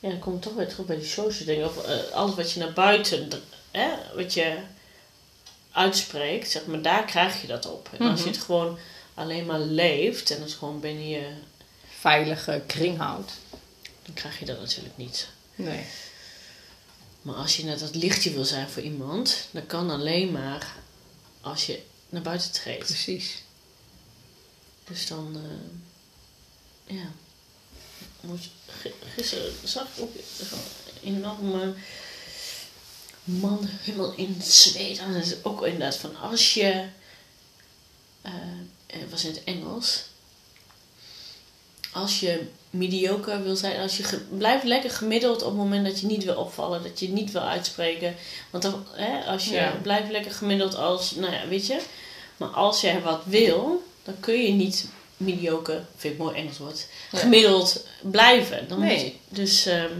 Ja, 0.00 0.08
dan 0.08 0.18
kom 0.18 0.34
ik 0.34 0.40
toch 0.40 0.54
weer 0.54 0.68
terug 0.68 0.86
bij 0.86 0.96
die 0.96 1.06
social 1.08 1.46
dingen. 1.46 1.66
Of 1.66 1.84
eh, 1.84 2.12
alles 2.12 2.34
wat 2.34 2.52
je 2.52 2.60
naar 2.60 2.72
buiten, 2.72 3.28
hè, 3.70 3.88
wat 4.14 4.34
je 4.34 4.56
uitspreekt, 5.72 6.50
zeg 6.50 6.66
maar, 6.66 6.82
daar 6.82 7.04
krijg 7.04 7.40
je 7.40 7.46
dat 7.46 7.66
op. 7.72 7.88
En 7.98 8.06
als 8.10 8.20
je 8.20 8.26
Mhm. 8.26 8.34
het 8.34 8.44
gewoon 8.44 8.78
alleen 9.14 9.46
maar 9.46 9.58
leeft 9.60 10.30
en 10.30 10.40
het 10.42 10.52
gewoon 10.52 10.80
binnen 10.80 11.08
je, 11.08 11.28
Veilige 11.98 12.62
kring 12.66 12.98
houdt. 12.98 13.32
dan 14.02 14.14
krijg 14.14 14.38
je 14.38 14.44
dat 14.44 14.60
natuurlijk 14.60 14.96
niet. 14.96 15.28
Nee. 15.54 15.84
Maar 17.22 17.34
als 17.34 17.56
je 17.56 17.64
net 17.64 17.78
dat 17.78 17.94
lichtje 17.94 18.32
wil 18.32 18.44
zijn 18.44 18.68
voor 18.68 18.82
iemand, 18.82 19.48
dat 19.50 19.66
kan 19.66 19.90
alleen 19.90 20.32
maar 20.32 20.76
als 21.40 21.66
je 21.66 21.82
naar 22.08 22.22
buiten 22.22 22.52
treedt. 22.52 22.84
Precies. 22.84 23.42
Dus 24.84 25.06
dan, 25.06 25.36
eh, 25.36 26.96
ja. 26.96 27.10
Moet 28.20 28.48
Gisteren 29.14 29.52
zag 29.64 29.86
ik 29.96 30.02
ook 30.02 30.14
enorme 31.02 31.74
man 33.24 33.68
helemaal 33.68 34.12
in 34.14 34.42
Zweden. 34.42 35.04
En 35.04 35.12
dat 35.12 35.24
is 35.24 35.44
ook 35.44 35.64
inderdaad 35.64 35.96
van 35.96 36.16
als 36.16 36.54
je, 36.54 36.88
eh, 38.22 38.32
het 38.86 39.10
was 39.10 39.24
in 39.24 39.30
het 39.30 39.44
Engels, 39.44 40.04
als 41.96 42.20
je 42.20 42.46
mediocre 42.70 43.42
wil 43.42 43.56
zijn, 43.56 43.80
als 43.80 43.96
je 43.96 44.20
blijft 44.38 44.64
lekker 44.64 44.90
gemiddeld 44.90 45.42
op 45.42 45.48
het 45.48 45.56
moment 45.56 45.86
dat 45.86 46.00
je 46.00 46.06
niet 46.06 46.24
wil 46.24 46.34
opvallen, 46.36 46.82
dat 46.82 47.00
je 47.00 47.08
niet 47.08 47.32
wil 47.32 47.42
uitspreken. 47.42 48.14
Want 48.50 48.62
dan, 48.62 48.86
hè, 48.92 49.24
als 49.24 49.44
je 49.44 49.54
Ja. 49.54 49.78
blijft 49.82 50.10
lekker 50.10 50.30
gemiddeld 50.32 50.74
als, 50.74 51.10
nou 51.14 51.32
ja, 51.32 51.48
weet 51.48 51.66
je. 51.66 51.80
Maar 52.36 52.48
als 52.48 52.80
jij 52.80 53.02
wat 53.02 53.20
wil, 53.24 53.84
dan 54.04 54.14
kun 54.20 54.42
je 54.42 54.52
niet 54.52 54.86
mediocre, 55.16 55.84
vind 55.96 56.12
ik 56.14 56.18
mooi 56.20 56.34
Engels 56.36 56.58
woord, 56.58 56.86
Ja. 57.12 57.18
gemiddeld 57.18 57.86
blijven. 58.00 58.68
Dan 58.68 58.78
Nee. 58.80 59.04
je, 59.04 59.12
dus 59.28 59.66
ehm, 59.66 59.92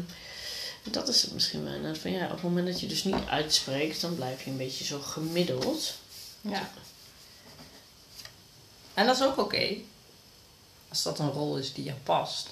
dat 0.82 1.08
is 1.08 1.22
het 1.22 1.32
misschien 1.32 1.64
wel. 1.64 1.94
Van, 1.94 2.10
ja, 2.10 2.24
op 2.24 2.30
het 2.30 2.42
moment 2.42 2.66
dat 2.66 2.80
je 2.80 2.86
dus 2.86 3.04
niet 3.04 3.14
uitspreekt, 3.28 4.00
dan 4.00 4.14
blijf 4.14 4.44
je 4.44 4.50
een 4.50 4.56
beetje 4.56 4.84
zo 4.84 4.98
gemiddeld. 5.00 5.94
Ja. 6.40 6.70
En 8.94 9.06
dat 9.06 9.16
is 9.16 9.22
ook 9.22 9.38
oké. 9.38 9.66
Als 10.96 11.04
dat 11.04 11.18
een 11.18 11.32
rol 11.32 11.56
is 11.56 11.72
die 11.72 11.84
je 11.84 11.92
past. 12.02 12.48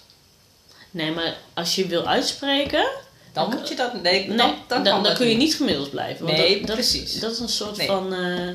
Nee, 0.90 1.10
maar 1.10 1.36
als 1.54 1.74
je 1.74 1.86
wil 1.86 2.06
uitspreken, 2.06 2.86
Dan 3.32 3.50
moet 3.50 3.68
je 3.68 3.74
dat... 3.74 4.02
Nee, 4.02 4.26
dan, 4.26 4.36
nee, 4.36 4.46
dan, 4.46 4.56
dan, 4.68 4.84
dan, 4.84 5.02
dat 5.02 5.16
kun 5.16 5.26
je 5.28 5.36
niet. 5.36 5.54
gemiddeld 5.54 5.90
blijven. 5.90 6.24
Want 6.26 6.36
Nee, 6.38 6.66
dat, 6.66 6.74
precies. 6.76 7.20
Dat 7.20 7.32
is 7.32 7.38
een 7.38 7.48
soort 7.48 7.76
Nee. 7.76 7.86
van 7.86 8.14
eh, 8.14 8.48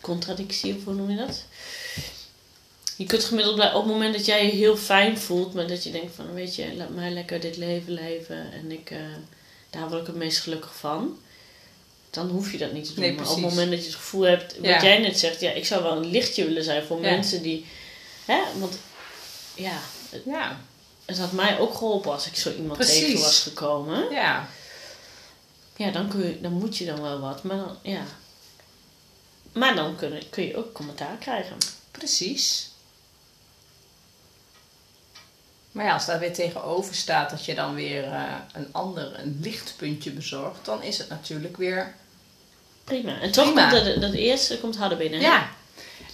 contradictie, 0.00 0.74
of 0.76 0.84
hoe 0.84 0.94
noem 0.94 1.10
je 1.10 1.16
dat? 1.16 1.44
Je 2.96 3.06
kunt 3.06 3.24
gemiddeld 3.24 3.54
blijven 3.54 3.78
op 3.78 3.84
het 3.84 3.92
moment 3.92 4.14
dat 4.14 4.26
jij 4.26 4.44
je 4.46 4.52
heel 4.52 4.76
fijn 4.76 5.18
voelt, 5.18 5.54
maar 5.54 5.66
dat 5.66 5.84
je 5.84 5.90
denkt 5.90 6.14
van, 6.14 6.34
weet 6.34 6.54
je, 6.54 6.74
laat 6.76 6.90
mij 6.94 7.10
lekker 7.10 7.40
dit 7.40 7.56
leven 7.56 7.92
leven 7.92 8.52
en 8.52 8.72
ik, 8.72 8.90
eh, 8.90 8.98
daar 9.70 9.88
word 9.88 10.00
ik 10.00 10.06
het 10.06 10.16
meest 10.16 10.38
gelukkig 10.38 10.74
van. 10.76 11.18
Dan 12.10 12.28
hoef 12.28 12.52
je 12.52 12.58
dat 12.58 12.72
niet 12.72 12.84
te 12.86 12.94
doen. 12.94 13.04
Nee, 13.04 13.12
maar 13.12 13.28
op 13.28 13.34
het 13.34 13.40
moment 13.44 13.70
dat 13.70 13.78
je 13.80 13.86
het 13.86 13.94
gevoel 13.94 14.22
hebt, 14.22 14.56
wat 14.56 14.66
Ja. 14.66 14.82
jij 14.82 14.98
net 14.98 15.18
zegt, 15.18 15.40
ja, 15.40 15.50
ik 15.50 15.66
zou 15.66 15.82
wel 15.82 15.96
een 15.96 16.10
lichtje 16.10 16.44
willen 16.44 16.64
zijn 16.64 16.82
voor 16.84 17.00
Ja. 17.02 17.10
mensen 17.10 17.42
die, 17.42 17.66
hè, 18.24 18.40
want 18.58 18.74
ja, 19.54 19.78
Ja. 20.24 20.60
het 21.04 21.18
had 21.18 21.32
mij 21.32 21.58
ook 21.58 21.74
geholpen 21.74 22.12
als 22.12 22.26
ik 22.26 22.36
zo 22.36 22.52
iemand 22.52 22.78
Precies. 22.78 23.00
tegen 23.00 23.20
was 23.22 23.40
gekomen. 23.40 24.10
Ja. 24.10 24.48
Ja, 25.76 25.90
dan, 25.90 26.08
kun 26.08 26.20
je, 26.26 26.40
dan 26.40 26.52
moet 26.52 26.76
je 26.76 26.84
dan 26.84 27.02
wel 27.02 27.20
wat. 27.20 27.42
Maar 27.42 27.56
dan, 27.56 27.76
ja. 27.82 28.02
Maar 29.52 29.74
dan 29.74 29.96
kun, 29.96 30.22
kun 30.30 30.44
je 30.44 30.56
ook 30.56 30.72
commentaar 30.72 31.16
krijgen. 31.16 31.56
Precies. 31.90 32.70
Maar 35.72 35.84
ja, 35.84 35.92
als 35.92 36.06
daar 36.06 36.18
weer 36.18 36.32
tegenover 36.34 36.94
staat 36.94 37.30
dat 37.30 37.44
je 37.44 37.54
dan 37.54 37.74
weer 37.74 38.04
eh, 38.04 38.34
een 38.52 38.68
ander, 38.72 39.18
een 39.18 39.38
lichtpuntje 39.42 40.10
bezorgt, 40.10 40.64
dan 40.64 40.82
is 40.82 40.98
het 40.98 41.08
natuurlijk 41.08 41.56
weer 41.56 41.94
Prima. 42.84 43.20
En 43.20 43.32
toch 43.32 43.44
Prima. 43.44 43.70
komt 43.70 43.84
dat, 43.84 44.00
dat 44.00 44.12
eerste 44.12 44.58
komt 44.58 44.76
harder 44.76 44.98
binnen. 44.98 45.20
Ja. 45.20 45.50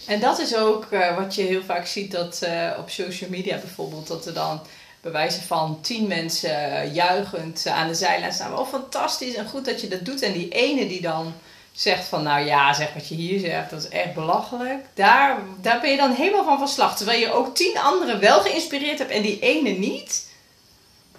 En 0.09 0.21
dat 0.21 0.39
is 0.39 0.57
ook 0.57 0.85
eh, 0.85 1.17
wat 1.17 1.35
je 1.35 1.43
heel 1.43 1.63
vaak 1.63 1.87
ziet 1.87 2.11
dat 2.11 2.43
eh, 2.43 2.71
op 2.79 2.91
social 2.91 3.31
media 3.31 3.57
bijvoorbeeld, 3.57 4.07
dat 4.07 4.27
er 4.27 4.35
dan 4.35 4.61
bij 5.01 5.13
wijze 5.13 5.43
van 5.43 5.79
tien 5.81 6.07
mensen 6.07 6.73
eh, 6.73 6.95
juichend 6.95 7.67
aan 7.67 7.89
de 7.89 7.95
zijlijn 7.95 8.33
staan. 8.33 8.59
Oh, 8.59 8.69
fantastisch 8.69 9.35
en 9.35 9.49
goed 9.49 9.65
dat 9.65 9.81
je 9.81 9.89
dat 9.89 10.05
doet. 10.05 10.23
En 10.23 10.33
die 10.33 10.49
ene 10.49 10.87
die 10.87 11.01
dan 11.01 11.35
zegt 11.73 12.09
van, 12.09 12.23
nou 12.23 12.47
ja, 12.47 12.75
zeg 12.75 12.95
wat 12.95 13.09
je 13.09 13.15
hier 13.15 13.41
zegt, 13.41 13.71
dat 13.71 13.83
is 13.83 13.89
echt 13.89 14.15
belachelijk. 14.15 14.85
Daar, 14.95 15.39
daar 15.61 15.81
ben 15.81 15.91
je 15.91 15.97
dan 15.97 16.13
helemaal 16.13 16.45
van 16.45 16.59
van 16.59 16.69
slag. 16.69 16.97
Terwijl 16.97 17.21
je 17.21 17.33
ook 17.33 17.57
tien 17.57 17.79
anderen 17.79 18.21
wel 18.21 18.41
geïnspireerd 18.41 18.99
hebt 18.99 19.11
en 19.11 19.23
die 19.23 19.39
ene 19.39 19.71
niet, 19.71 20.27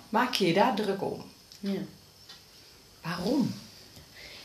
maak 0.09 0.33
je 0.33 0.47
je 0.47 0.53
daar 0.53 0.75
druk 0.75 1.01
om. 1.01 1.23
Ja. 1.59 1.81
Waarom? 3.01 3.53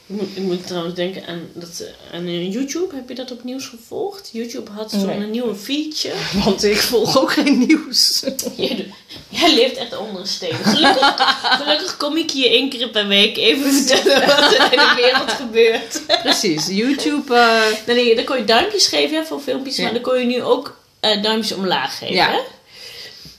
Ik 0.06 0.16
moet, 0.16 0.28
ik 0.34 0.42
moet 0.42 0.66
trouwens 0.66 0.94
denken 0.94 1.26
aan, 1.26 1.48
dat, 1.54 1.80
eh, 2.10 2.16
aan 2.16 2.26
eh, 2.26 2.52
YouTube. 2.52 2.94
Heb 2.94 3.08
je 3.08 3.14
dat 3.14 3.30
opnieuw 3.30 3.60
gevolgd? 3.60 4.30
YouTube 4.32 4.70
had 4.70 4.90
zo'n 4.90 5.06
Nee. 5.06 5.18
nieuwe 5.28 5.54
feature. 5.54 6.14
Want 6.44 6.64
ik 6.64 6.76
volg 6.76 7.18
ook 7.18 7.32
geen 7.32 7.58
nieuws. 7.66 8.22
Jij, 9.28 9.54
leeft 9.54 9.76
echt 9.76 9.96
onder 9.98 10.20
een 10.20 10.26
steen. 10.26 10.54
Gelukkig, 10.54 11.14
gelukkig 11.60 11.96
kom 11.96 12.16
ik 12.16 12.30
hier 12.30 12.50
één 12.50 12.68
keer 12.68 12.88
per 12.88 13.06
week 13.06 13.36
even 13.36 13.72
vertellen 13.72 14.26
wat 14.26 14.52
er 14.52 14.72
in 14.72 14.78
de 14.78 14.92
wereld 14.96 15.30
gebeurt. 15.30 16.02
Precies, 16.22 16.66
YouTube. 16.66 17.34
eh, 17.34 17.60
Dan, 17.86 17.94
denk 17.94 18.08
je, 18.08 18.14
dan 18.14 18.24
kon 18.24 18.36
je 18.36 18.44
duimpjes 18.44 18.86
geven 18.86 19.16
hè, 19.16 19.24
voor 19.24 19.40
filmpjes, 19.40 19.76
Ja. 19.76 19.82
maar 19.82 19.92
dan 19.92 20.02
kon 20.02 20.18
je 20.18 20.26
nu 20.26 20.42
ook 20.42 20.76
eh, 21.00 21.22
duimpjes 21.22 21.56
omlaag 21.56 21.98
geven. 21.98 22.14
Ja. 22.14 22.30
Hè? 22.30 22.38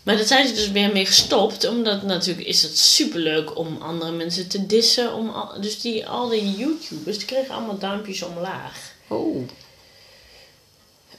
Maar 0.06 0.16
daar 0.18 0.26
zijn 0.26 0.48
ze 0.48 0.54
dus 0.54 0.72
weer 0.72 0.92
mee 0.92 1.06
gestopt, 1.06 1.68
omdat 1.68 2.04
natuurlijk 2.04 2.48
is 2.48 2.62
het 2.62 2.78
superleuk 2.78 3.58
om 3.58 3.78
andere 3.82 4.12
mensen 4.12 4.48
te 4.48 4.66
dissen. 4.66 5.14
Om 5.14 5.30
al, 5.30 5.62
dus 5.62 5.82
die, 5.82 6.08
al 6.08 6.30
die 6.30 6.56
YouTubers, 6.56 7.18
die 7.18 7.28
kregen 7.28 7.56
allemaal 7.56 7.78
duimpjes 7.78 8.22
omlaag. 8.22 8.94
Oh. 9.08 9.48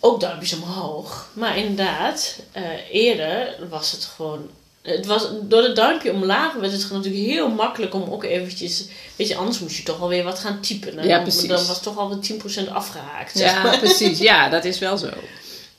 Ook 0.00 0.20
duimpjes 0.20 0.52
omhoog. 0.52 1.28
Maar 1.32 1.58
inderdaad, 1.58 2.38
eh, 2.52 2.62
eerder 2.90 3.56
was 3.68 3.92
het 3.92 4.04
gewoon. 4.04 4.48
Het 4.82 5.06
was, 5.06 5.26
door 5.42 5.62
het 5.62 5.76
duimpje 5.76 6.12
omlaag 6.12 6.52
werd 6.52 6.72
het 6.72 6.90
natuurlijk 6.90 7.24
heel 7.24 7.48
makkelijk 7.48 7.94
om 7.94 8.10
ook 8.10 8.24
eventjes... 8.24 8.84
Weet 9.16 9.28
je, 9.28 9.36
anders 9.36 9.58
moest 9.58 9.76
je 9.76 9.82
toch 9.82 10.00
alweer 10.00 10.24
wat 10.24 10.38
gaan 10.38 10.60
typen. 10.60 10.98
hè? 10.98 11.04
Ja, 11.04 11.14
Dan- 11.14 11.22
precies. 11.22 11.48
Dan 11.48 11.66
was 11.66 11.82
toch 11.82 11.98
alweer 11.98 12.18
10% 12.20 12.68
afgehaakt. 12.70 13.38
zeg 13.38 13.50
Ja, 13.52 13.62
maar. 13.62 13.78
precies. 13.78 14.18
Ja, 14.18 14.48
dat 14.48 14.64
is 14.64 14.78
wel 14.78 14.96
zo. 14.98 15.08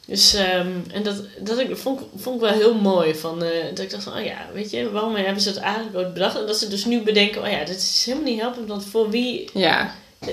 Dus, 0.07 0.33
ehm, 0.33 0.71
en 0.91 1.03
dat, 1.03 1.15
dat 1.39 1.59
ik, 1.59 1.77
vond, 1.77 1.99
ik- 1.99 2.05
vond 2.15 2.35
ik 2.35 2.41
wel 2.49 2.59
heel 2.59 2.73
mooi. 2.75 3.15
Van, 3.15 3.43
eh, 3.43 3.65
dat 3.69 3.79
ik 3.79 3.89
dacht 3.89 4.03
van, 4.03 4.13
oh 4.17 4.23
ja, 4.25 4.37
weet 4.53 4.71
je, 4.71 4.91
waarom 4.91 5.15
hebben 5.15 5.41
ze 5.41 5.49
het 5.49 5.57
eigenlijk 5.57 5.95
ooit 5.97 6.13
bedacht? 6.13 6.39
En 6.39 6.45
dat 6.45 6.57
ze 6.57 6.67
dus 6.67 6.85
nu 6.85 7.01
bedenken, 7.01 7.41
oh 7.43 7.49
ja, 7.51 7.57
dit 7.65 7.75
is 7.77 8.03
helemaal 8.05 8.29
niet 8.31 8.39
helpend, 8.41 8.67
want 8.67 8.85
voor 8.85 9.09
wie 9.09 9.49
Ja, 9.53 9.93
eh, 10.19 10.27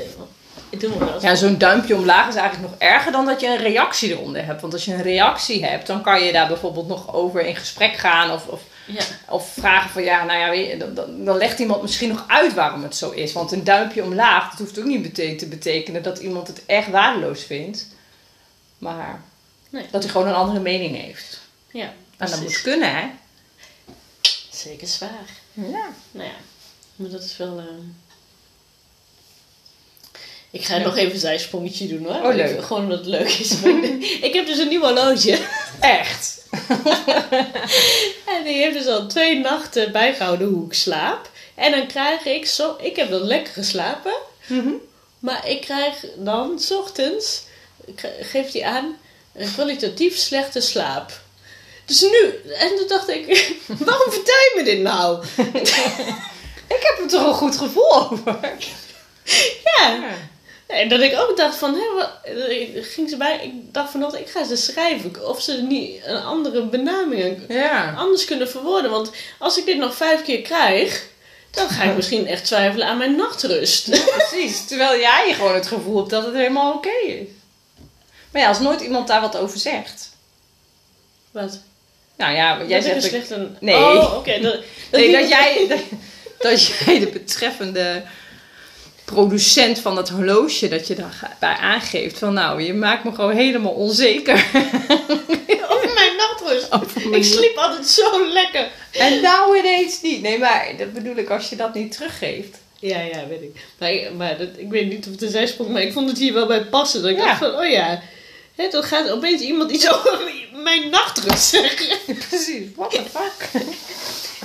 dat? 0.71 1.23
ja 1.23 1.35
zo'n 1.35 1.59
duimpje 1.59 1.95
omlaag 1.95 2.29
is 2.29 2.35
eigenlijk 2.35 2.71
nog 2.71 2.81
erger 2.81 3.13
dan 3.13 3.27
dat 3.27 3.41
je 3.41 3.47
een 3.47 3.57
reactie 3.57 4.11
eronder 4.11 4.45
hebt. 4.45 4.61
Want 4.61 4.73
als 4.73 4.85
je 4.85 4.93
een 4.95 5.03
reactie 5.03 5.65
hebt, 5.65 5.87
dan 5.87 6.03
kan 6.03 6.23
je 6.23 6.33
daar 6.33 6.49
bijvoorbeeld 6.49 6.89
nog 6.89 7.15
over 7.15 7.41
in 7.47 7.57
gesprek 7.57 7.95
gaan. 7.97 8.31
Of, 8.31 8.47
of, 8.47 8.61
Ja, 8.87 9.03
of 9.29 9.53
vragen 9.53 9.91
van, 9.91 10.03
ja, 10.03 10.25
nou 10.25 10.39
ja, 10.39 10.53
je, 10.53 10.77
dan, 10.77 10.95
dan, 10.95 11.25
dan 11.25 11.37
legt 11.37 11.59
iemand 11.59 11.83
misschien 11.83 12.09
nog 12.09 12.25
uit 12.29 12.55
waarom 12.55 12.83
het 12.83 12.97
zo 12.97 13.11
is. 13.11 13.33
Want 13.33 13.53
een 13.53 13.65
duimpje 13.65 14.03
omlaag, 14.03 14.51
dat 14.51 14.59
hoeft 14.59 14.79
ook 14.79 14.85
niet 14.85 15.03
bete- 15.03 15.35
te 15.37 15.47
betekenen 15.47 16.03
dat 16.03 16.19
iemand 16.19 16.47
het 16.49 16.63
echt 16.67 16.91
waardeloos 16.91 17.43
vindt. 17.43 17.87
Maar 18.79 19.23
Nee. 19.75 19.87
dat 19.91 20.03
hij 20.03 20.13
gewoon 20.13 20.29
een 20.29 20.35
andere 20.35 20.61
mening 20.61 20.97
heeft. 20.97 21.41
ja 21.73 21.93
En 22.17 22.31
dat 22.31 22.41
moet 22.41 22.63
kunnen, 22.63 22.95
hè? 22.97 23.07
Zeker 24.51 24.87
zwaar. 24.87 25.29
Ja. 25.53 25.89
Nou 26.11 26.29
ja, 26.29 26.35
maar 26.97 27.11
dat 27.11 27.23
is 27.23 27.37
wel... 27.37 27.59
ehm, 27.59 27.81
Ik 30.51 30.65
ga 30.65 30.77
nog 30.79 30.97
even 30.97 31.13
een 31.13 31.19
zijsprongetje 31.21 31.87
doen 31.89 32.05
hoor. 32.05 32.31
Oh, 32.31 32.35
leuk. 32.35 32.65
Gewoon 32.65 32.83
omdat 32.83 32.99
het 32.99 33.07
leuk 33.07 33.29
is. 33.29 33.63
ik 34.29 34.31
heb 34.33 34.47
dus 34.47 34.59
een 34.59 34.69
nieuw 34.69 34.81
horloge. 34.81 35.39
Echt. 35.81 36.43
En 38.37 38.45
die 38.45 38.55
heeft 38.57 38.77
dus 38.77 38.87
al 38.87 39.07
twee 39.07 39.39
nachten 39.39 39.93
bijgehouden 39.93 40.49
hoe 40.49 40.67
ik 40.67 40.75
slaap. 40.75 41.31
En 41.55 41.71
dan 41.71 41.87
krijg 41.87 42.25
ik 42.25 42.47
zo... 42.47 42.77
Ik 42.81 42.97
heb 42.97 43.11
dan 43.11 43.23
lekker 43.23 43.53
geslapen. 43.53 44.15
Mhm. 44.47 44.73
Maar 45.19 45.49
ik 45.49 45.61
krijg 45.61 46.05
dan, 46.17 46.61
s 46.61 46.71
ochtends, 46.71 47.43
geeft 48.21 48.53
hij 48.53 48.65
aan, 48.65 48.97
een 49.35 49.53
kwalitatief 49.55 50.17
slechte 50.17 50.61
slaap. 50.61 51.13
Dus 51.85 52.01
nu, 52.01 52.41
en 52.59 52.77
toen 52.77 52.89
dacht 52.89 53.09
ik, 53.09 53.27
waarom 53.87 54.13
vertel 54.13 54.35
je 54.35 54.53
me 54.57 54.63
dit 54.65 54.79
nou? 54.81 55.25
Ik 56.69 56.81
heb 56.83 56.99
er 57.03 57.09
toch 57.09 57.27
een 57.27 57.35
goed 57.35 57.57
gevoel 57.57 57.95
over. 58.11 58.39
Ja. 59.65 59.99
En 60.67 60.89
dat 60.89 61.01
ik 61.01 61.19
ook 61.19 61.37
dacht 61.37 61.57
van, 61.57 61.75
hè, 61.75 62.05
ging 62.83 63.11
ze 63.11 63.17
bij, 63.17 63.41
ik 63.43 63.73
dacht 63.75 63.91
vanochtend, 63.91 64.23
ik 64.23 64.31
ga 64.31 64.45
ze 64.45 64.57
schrijven. 64.57 65.29
Of 65.29 65.43
ze 65.43 65.53
niet 65.63 66.01
een 66.05 66.23
andere 66.23 66.63
benaming 66.67 67.39
Ja. 67.49 67.95
anders 67.97 68.25
kunnen 68.25 68.49
verwoorden. 68.49 68.91
Want 68.91 69.11
als 69.39 69.59
ik 69.59 69.65
dit 69.67 69.77
nog 69.77 69.95
vijf 69.95 70.23
keer 70.23 70.43
krijg, 70.43 71.07
dan 71.51 71.69
ga 71.69 71.83
ik 71.83 71.97
misschien 71.97 72.27
echt 72.27 72.45
twijfelen 72.45 72.87
aan 72.87 72.97
mijn 72.99 73.17
nachtrust. 73.17 73.91
Precies, 74.17 74.67
terwijl 74.67 75.01
jij 75.01 75.33
gewoon 75.35 75.55
het 75.55 75.67
gevoel 75.67 75.97
hebt 75.97 76.11
dat 76.11 76.25
het 76.25 76.35
helemaal 76.35 76.73
oké 76.73 76.91
is. 77.07 77.27
Maar 78.35 78.43
ja, 78.43 78.49
als 78.49 78.61
nooit 78.61 78.81
iemand 78.81 79.07
daar 79.09 79.21
wat 79.21 79.37
over 79.37 79.59
zegt. 79.59 80.11
Wat? 81.31 81.61
Nou 82.17 82.35
ja, 82.35 82.63
jij 82.67 82.81
dat 82.81 82.87
ik 82.87 83.01
zegt... 83.01 83.05
een 83.05 83.11
slechte... 83.11 83.49
Nee. 83.61 83.75
Oh, 83.77 84.15
oké. 84.17 84.41
dat, 84.41 84.59
nee, 84.93 85.13
dat 85.13 85.29
jij, 85.29 85.67
dat, 85.69 85.79
dat 86.39 86.67
jij 86.67 86.99
de 86.99 87.07
betreffende 87.07 88.03
producent 89.05 89.79
van 89.79 89.95
dat 89.95 90.09
horloge, 90.09 90.69
dat 90.69 90.87
je 90.87 90.95
daarbij 90.95 91.57
aangeeft 91.61 92.19
van 92.19 92.33
nou, 92.35 92.63
je 92.63 92.75
maakt 92.75 93.05
me 93.05 93.13
gewoon 93.15 93.37
helemaal 93.37 93.73
onzeker. 93.73 94.35
Over 95.71 95.91
mijn 95.95 96.17
nachtrust. 96.17 96.73
Over 96.73 97.01
mijn- 97.09 97.15
Ik 97.23 97.25
sliep 97.25 97.57
altijd 97.57 97.87
zo 97.89 98.27
lekker. 98.33 98.69
En 98.93 99.21
nou 99.23 99.59
ineens 99.59 100.01
niet. 100.03 100.23
Nee, 100.23 100.39
maar 100.39 100.67
dat 100.79 100.93
bedoel 100.93 101.17
ik 101.17 101.31
als 101.31 101.49
je 101.49 101.57
dat 101.57 101.75
niet 101.75 101.93
teruggeeft. 101.93 102.59
Ja, 102.79 103.01
ja, 103.01 103.27
weet 103.29 103.43
ik. 103.43 103.57
Maar, 103.79 103.93
ik- 103.93 104.13
maar 104.15 104.39
dat, 104.39 104.49
ik 104.57 104.71
weet 104.71 104.89
niet 104.89 105.07
of 105.07 105.13
het 105.13 105.23
een 105.23 105.31
zijsprong, 105.31 105.71
maar 105.71 105.83
ik 105.83 105.93
vond 105.93 106.09
het 106.09 106.19
hier 106.19 106.33
wel 106.33 106.47
bij 106.47 106.65
passen. 106.65 107.03
Dat 107.03 107.11
ik 107.11 107.17
Ja. 107.17 107.25
dacht 107.25 107.39
van, 107.39 107.55
oh 107.59 107.69
ja, 107.71 108.03
hè, 108.55 108.69
dan 108.69 108.83
gaat 108.83 109.11
opeens 109.11 109.41
iemand 109.41 109.71
iets 109.71 109.89
over 109.93 110.19
mijn 110.53 110.91
nachtrust 110.91 111.45
zeggen. 111.49 111.99
Precies, 112.29 112.63
what 112.77 112.91
the 112.91 113.03
fuck. 113.13 113.63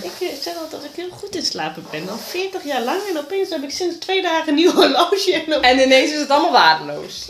Ik 0.02 0.28
eh, 0.30 0.36
zeg 0.42 0.54
altijd 0.54 0.72
dat 0.72 0.84
ik 0.84 0.96
heel 0.96 1.10
goed 1.10 1.36
in 1.36 1.46
slapen 1.46 1.86
ben, 1.92 2.10
al 2.10 2.18
40 2.18 2.64
jaar 2.64 2.82
lang. 2.82 3.02
En 3.10 3.18
opeens 3.18 3.50
heb 3.50 3.64
ik 3.64 3.72
sinds 3.72 3.98
twee 3.98 4.22
dagen 4.22 4.48
een 4.48 4.56
nieuw 4.56 4.72
horloge. 4.82 5.44
En 5.48 5.62
En 5.62 5.80
ineens 5.80 6.12
is 6.12 6.20
het 6.20 6.30
allemaal 6.30 6.52
waardeloos. 6.52 7.28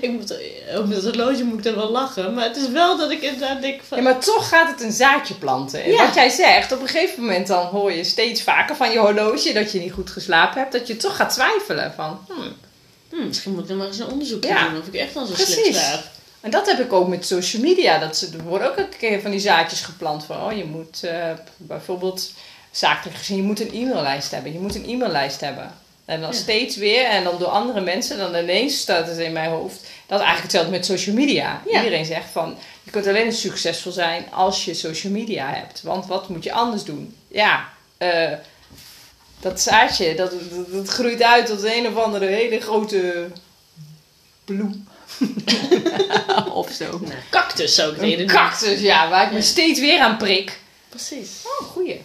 ik 0.00 0.10
moet, 0.10 0.30
eh, 0.30 0.78
op 0.78 0.90
het 0.90 1.02
horloge 1.04 1.44
moet 1.44 1.58
ik 1.58 1.64
dan 1.64 1.74
wel 1.74 1.90
lachen. 1.90 2.34
Maar 2.34 2.44
het 2.44 2.56
is 2.56 2.68
wel 2.68 2.96
dat 2.96 3.10
ik 3.10 3.22
inderdaad 3.22 3.62
denk 3.62 3.80
van... 3.88 3.96
Ja, 3.98 4.02
maar 4.04 4.18
toch 4.18 4.48
gaat 4.48 4.68
het 4.70 4.80
een 4.82 4.92
zaadje 4.92 5.34
planten. 5.34 5.82
En 5.84 5.90
Ja. 5.90 6.04
wat 6.06 6.14
jij 6.14 6.28
zegt, 6.28 6.72
op 6.72 6.80
een 6.80 6.88
gegeven 6.88 7.22
moment 7.22 7.46
dan 7.46 7.66
hoor 7.66 7.92
je 7.92 8.04
steeds 8.04 8.42
vaker 8.42 8.76
van 8.76 8.90
je 8.90 8.98
horloge 8.98 9.52
dat 9.52 9.72
je 9.72 9.78
niet 9.78 9.92
goed 9.92 10.10
geslapen 10.10 10.58
hebt. 10.60 10.72
Dat 10.72 10.86
je 10.86 10.96
toch 10.96 11.16
gaat 11.16 11.32
twijfelen 11.32 11.92
van, 11.96 12.26
hmm. 12.28 12.52
Hm, 13.14 13.26
misschien 13.26 13.52
moet 13.52 13.62
ik 13.62 13.68
dan 13.68 13.76
maar 13.76 13.86
eens 13.86 13.98
een 13.98 14.06
onderzoek 14.10 14.44
Ja. 14.44 14.68
doen 14.68 14.80
of 14.80 14.86
ik 14.86 14.94
echt 14.94 15.16
al 15.16 15.26
zo 15.26 15.32
Precies. 15.32 15.54
slecht 15.54 15.74
slaap. 15.78 16.02
En 16.40 16.50
dat 16.50 16.66
heb 16.66 16.78
ik 16.80 16.92
ook 16.92 17.08
met 17.08 17.26
social 17.26 17.62
media. 17.62 17.98
Dat 17.98 18.16
ze, 18.16 18.28
er 18.38 18.42
worden 18.44 18.70
ook 18.70 18.76
een 18.76 18.88
keer 18.98 19.20
van 19.20 19.30
die 19.30 19.40
zaadjes 19.40 19.80
geplant 19.80 20.24
van, 20.24 20.42
oh 20.44 20.52
je 20.56 20.64
moet 20.64 21.02
eh, 21.02 21.30
bijvoorbeeld 21.56 22.32
zakelijk 22.70 23.16
gezien, 23.18 23.36
je 23.36 23.42
moet 23.42 23.60
een 23.60 23.72
e-maillijst 23.72 24.30
hebben. 24.30 24.52
Je 24.52 24.58
moet 24.58 24.74
een 24.74 24.88
e-maillijst 24.88 25.40
hebben. 25.40 25.72
En 26.04 26.20
dan 26.20 26.30
Ja. 26.30 26.36
steeds 26.36 26.76
weer, 26.76 27.04
en 27.04 27.24
dan 27.24 27.38
door 27.38 27.48
andere 27.48 27.80
mensen, 27.80 28.18
dan 28.18 28.34
ineens 28.34 28.80
staat 28.80 29.06
het 29.08 29.18
in 29.18 29.32
mijn 29.32 29.50
hoofd. 29.50 29.80
Dat 30.06 30.20
is 30.20 30.24
eigenlijk 30.26 30.42
hetzelfde 30.42 30.70
met 30.70 30.86
social 30.86 31.14
media. 31.14 31.62
Ja. 31.70 31.78
Iedereen 31.78 32.04
zegt 32.04 32.30
van, 32.32 32.56
je 32.82 32.90
kunt 32.90 33.06
alleen 33.06 33.32
succesvol 33.32 33.92
zijn 33.92 34.24
als 34.32 34.64
je 34.64 34.74
social 34.74 35.12
media 35.12 35.48
hebt. 35.54 35.82
Want 35.82 36.06
wat 36.06 36.28
moet 36.28 36.44
je 36.44 36.52
anders 36.52 36.84
doen? 36.84 37.16
Ja, 37.28 37.68
eh, 37.98 38.32
dat 39.44 39.60
zaadje, 39.60 40.14
dat, 40.14 40.30
dat, 40.30 40.72
dat 40.72 40.88
groeit 40.88 41.22
uit 41.22 41.46
tot 41.46 41.62
een 41.62 41.86
of 41.86 41.96
andere 41.96 42.26
hele 42.26 42.60
grote 42.60 43.30
bloem. 44.44 44.88
of 46.52 46.70
zo. 46.70 46.84
Nou, 46.84 47.14
cactus 47.30 47.74
zou 47.74 47.94
ik 47.94 48.00
het 48.10 48.20
Een 48.20 48.26
cactus, 48.26 48.80
ja, 48.80 49.08
waar 49.08 49.26
ik 49.26 49.32
me 49.32 49.42
steeds 49.42 49.80
weer 49.80 50.00
aan 50.00 50.16
prik. 50.16 50.60
Precies. 50.88 51.30
Oh, 51.44 51.66
goeie. 51.66 52.00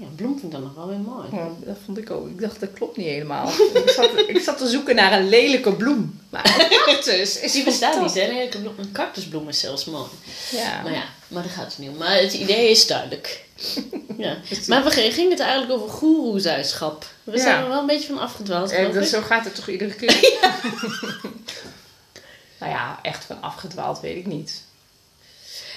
Ja, 0.00 0.06
bloem 0.16 0.30
vind 0.38 0.42
ik 0.44 0.50
dan 0.50 0.62
nog 0.62 0.74
wel 0.74 0.88
weer 0.88 0.98
mooi. 0.98 1.26
Ja, 1.32 1.48
dat 1.64 1.76
vond 1.84 1.98
ik 1.98 2.10
ook. 2.10 2.28
Ik 2.28 2.40
dacht, 2.40 2.60
dat 2.60 2.72
klopt 2.72 2.96
niet 2.96 3.06
helemaal. 3.06 3.48
ik, 3.74 3.90
zat, 3.90 4.10
ik 4.28 4.40
zat 4.40 4.58
te 4.58 4.68
zoeken 4.68 4.94
naar 4.94 5.12
een 5.12 5.28
lelijke 5.28 5.72
bloem. 5.72 6.20
Maar 6.30 6.66
een 6.70 6.78
cactus 6.84 7.40
is 7.40 7.52
Die 7.52 7.64
bestaat 7.64 8.00
niet, 8.00 8.14
hè? 8.14 8.28
Een 8.28 8.34
hele 8.34 8.48
bloem- 8.48 8.74
Een 8.78 8.92
cactusbloem 8.92 9.48
is 9.48 9.60
zelfs 9.60 9.84
mooi. 9.84 10.06
Ja. 10.50 10.82
Maar 10.82 10.92
ja, 10.92 11.02
maar 11.28 11.42
dat 11.42 11.52
gaat 11.52 11.66
het 11.66 11.78
niet 11.78 11.88
om. 11.90 11.96
Maar 11.96 12.20
het 12.20 12.32
idee 12.32 12.70
is 12.70 12.86
duidelijk. 12.86 13.44
ja. 14.16 14.36
Maar 14.68 14.84
we 14.84 14.90
g- 14.90 15.14
ging 15.14 15.30
het 15.30 15.40
eigenlijk 15.40 15.72
over 15.72 15.88
goeroezuischap. 15.94 17.06
We 17.24 17.32
Ja. 17.36 17.42
zijn 17.42 17.62
er 17.62 17.68
wel 17.68 17.80
een 17.80 17.86
beetje 17.86 18.08
van 18.08 18.18
afgedwaald, 18.18 18.70
En 18.70 18.92
dat, 18.92 19.02
ik. 19.02 19.08
zo 19.08 19.20
gaat 19.20 19.44
het 19.44 19.54
toch 19.54 19.68
iedere 19.68 19.94
keer? 19.94 20.20
nou 22.60 22.72
ja, 22.72 22.98
echt 23.02 23.24
van 23.24 23.42
afgedwaald 23.42 24.00
weet 24.00 24.16
ik 24.16 24.26
niet. 24.26 24.62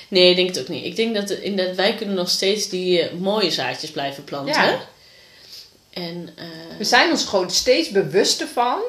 Nee, 0.08 0.30
ik 0.30 0.36
denk 0.36 0.48
het 0.50 0.60
ook 0.60 0.68
niet. 0.68 0.86
Ik 0.86 0.96
denk 0.96 1.16
dat 1.16 1.30
het, 1.30 1.40
inderdaad, 1.40 1.76
wij 1.76 1.96
kunnen 1.96 2.16
nog 2.16 2.30
steeds 2.30 2.70
die 2.70 3.02
eh, 3.02 3.14
mooie 3.20 3.52
zaadjes 3.52 3.92
blijven 3.92 4.24
planten. 4.24 4.64
Ja. 4.64 4.80
En 5.90 6.30
eh, 6.36 6.46
We 6.78 6.84
zijn 6.84 7.12
ons 7.12 7.26
gewoon 7.26 7.50
steeds 7.52 7.90
bewuster 7.90 8.48
van 8.48 8.80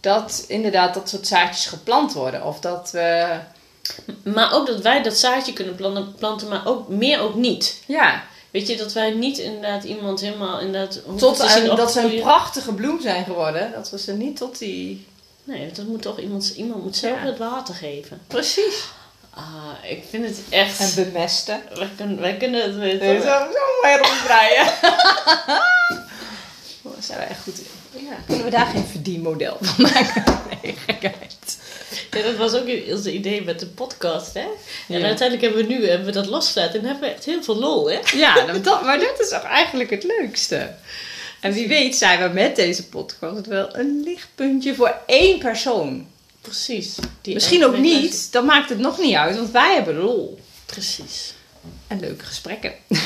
dat 0.00 0.44
inderdaad 0.48 0.94
dat 0.94 1.08
soort 1.08 1.26
zaadjes 1.26 1.66
geplant 1.66 2.12
worden. 2.12 2.44
Of 2.44 2.60
dat 2.60 2.90
we. 2.90 3.38
Maar 4.24 4.52
ook 4.54 4.66
dat 4.66 4.80
wij 4.80 5.02
dat 5.02 5.16
zaadje 5.16 5.52
kunnen 5.52 5.74
planten, 5.74 6.14
planten 6.18 6.48
maar 6.48 6.66
ook 6.66 6.88
meer 6.88 7.20
ook 7.20 7.34
niet. 7.34 7.82
Ja, 7.86 8.24
Weet 8.50 8.68
je, 8.68 8.76
dat 8.76 8.92
wij 8.92 9.10
niet 9.10 9.38
inderdaad 9.38 9.84
iemand 9.84 10.20
helemaal 10.20 10.60
inderdaad... 10.60 11.00
tot 11.16 11.36
te 11.36 11.48
zien 11.48 11.76
dat 11.76 11.92
ze 11.92 12.00
een 12.00 12.20
prachtige 12.20 12.72
bloem 12.74 13.00
zijn 13.00 13.24
geworden. 13.24 13.72
Dat 13.72 13.90
we 13.90 13.98
ze 13.98 14.12
niet 14.12 14.36
tot 14.36 14.58
die. 14.58 15.06
Nee, 15.44 15.72
dat 15.72 15.86
moet 15.86 16.02
toch 16.02 16.18
iemand... 16.18 16.52
Iemand 16.56 16.82
moet 16.82 16.96
zelf 16.96 17.18
Ja. 17.20 17.26
het 17.26 17.38
water 17.38 17.74
geven. 17.74 18.20
Precies. 18.26 18.88
Ah, 19.40 19.90
ik 19.90 20.04
vind 20.10 20.24
het 20.24 20.40
echt... 20.48 20.80
En 20.80 21.04
bemesten. 21.04 21.62
Wij 21.74 21.90
kunnen, 21.96 22.20
wij 22.20 22.36
kunnen 22.36 22.62
het. 22.62 22.76
Nee, 22.76 23.20
zo, 23.20 23.26
zo 23.26 23.82
maar 23.82 23.98
ronddraaien. 23.98 24.66
Oh, 26.82 26.92
Daar 26.92 27.02
zijn 27.02 27.18
we 27.18 27.24
echt 27.24 27.42
goed 27.42 27.58
in. 27.58 28.04
Ja. 28.04 28.16
Kunnen 28.26 28.44
we 28.44 28.50
daar 28.50 28.66
geen 28.66 28.86
verdienmodel 28.86 29.56
van 29.60 29.82
maken? 29.82 30.24
Nee, 30.62 30.74
gekheid. 30.86 31.58
Ja, 32.10 32.22
dat 32.22 32.36
was 32.36 32.54
ook 32.54 32.68
onze 32.90 33.12
idee 33.12 33.42
met 33.42 33.60
de 33.60 33.66
podcast, 33.66 34.34
hè? 34.34 34.46
En 34.88 35.04
uiteindelijk 35.04 35.40
hebben 35.40 35.66
we 35.66 35.72
nu 35.72 35.88
hebben 35.88 36.06
we 36.06 36.12
dat 36.12 36.26
losgelaten 36.26 36.80
en 36.80 36.86
hebben 36.86 37.08
we 37.08 37.14
echt 37.14 37.24
heel 37.24 37.42
veel 37.42 37.56
lol, 37.56 37.90
hè? 37.90 37.98
Ja, 38.14 38.34
nou, 38.34 38.60
dat, 38.70 38.82
maar 38.82 38.98
dat 38.98 39.20
is 39.20 39.28
toch 39.28 39.42
eigenlijk 39.42 39.90
het 39.90 40.04
leukste. 40.04 40.74
En 41.40 41.52
wie 41.52 41.68
weet 41.68 41.96
zijn 41.96 42.22
we 42.22 42.34
met 42.34 42.56
deze 42.56 42.88
podcast 42.88 43.46
wel 43.46 43.76
een 43.76 44.00
lichtpuntje 44.04 44.74
voor 44.74 44.94
één 45.06 45.38
persoon. 45.38 46.08
Precies. 46.40 46.94
Die 47.20 47.34
Misschien 47.34 47.64
ook 47.64 47.76
niet, 47.78 48.32
dan 48.32 48.44
maakt 48.44 48.68
het 48.68 48.78
nog 48.78 48.98
niet 48.98 49.14
uit, 49.14 49.36
want 49.36 49.50
wij 49.50 49.74
hebben 49.74 49.96
lol. 49.96 50.38
Precies. 50.66 51.34
En 51.86 52.00
leuke 52.00 52.24
gesprekken. 52.24 52.72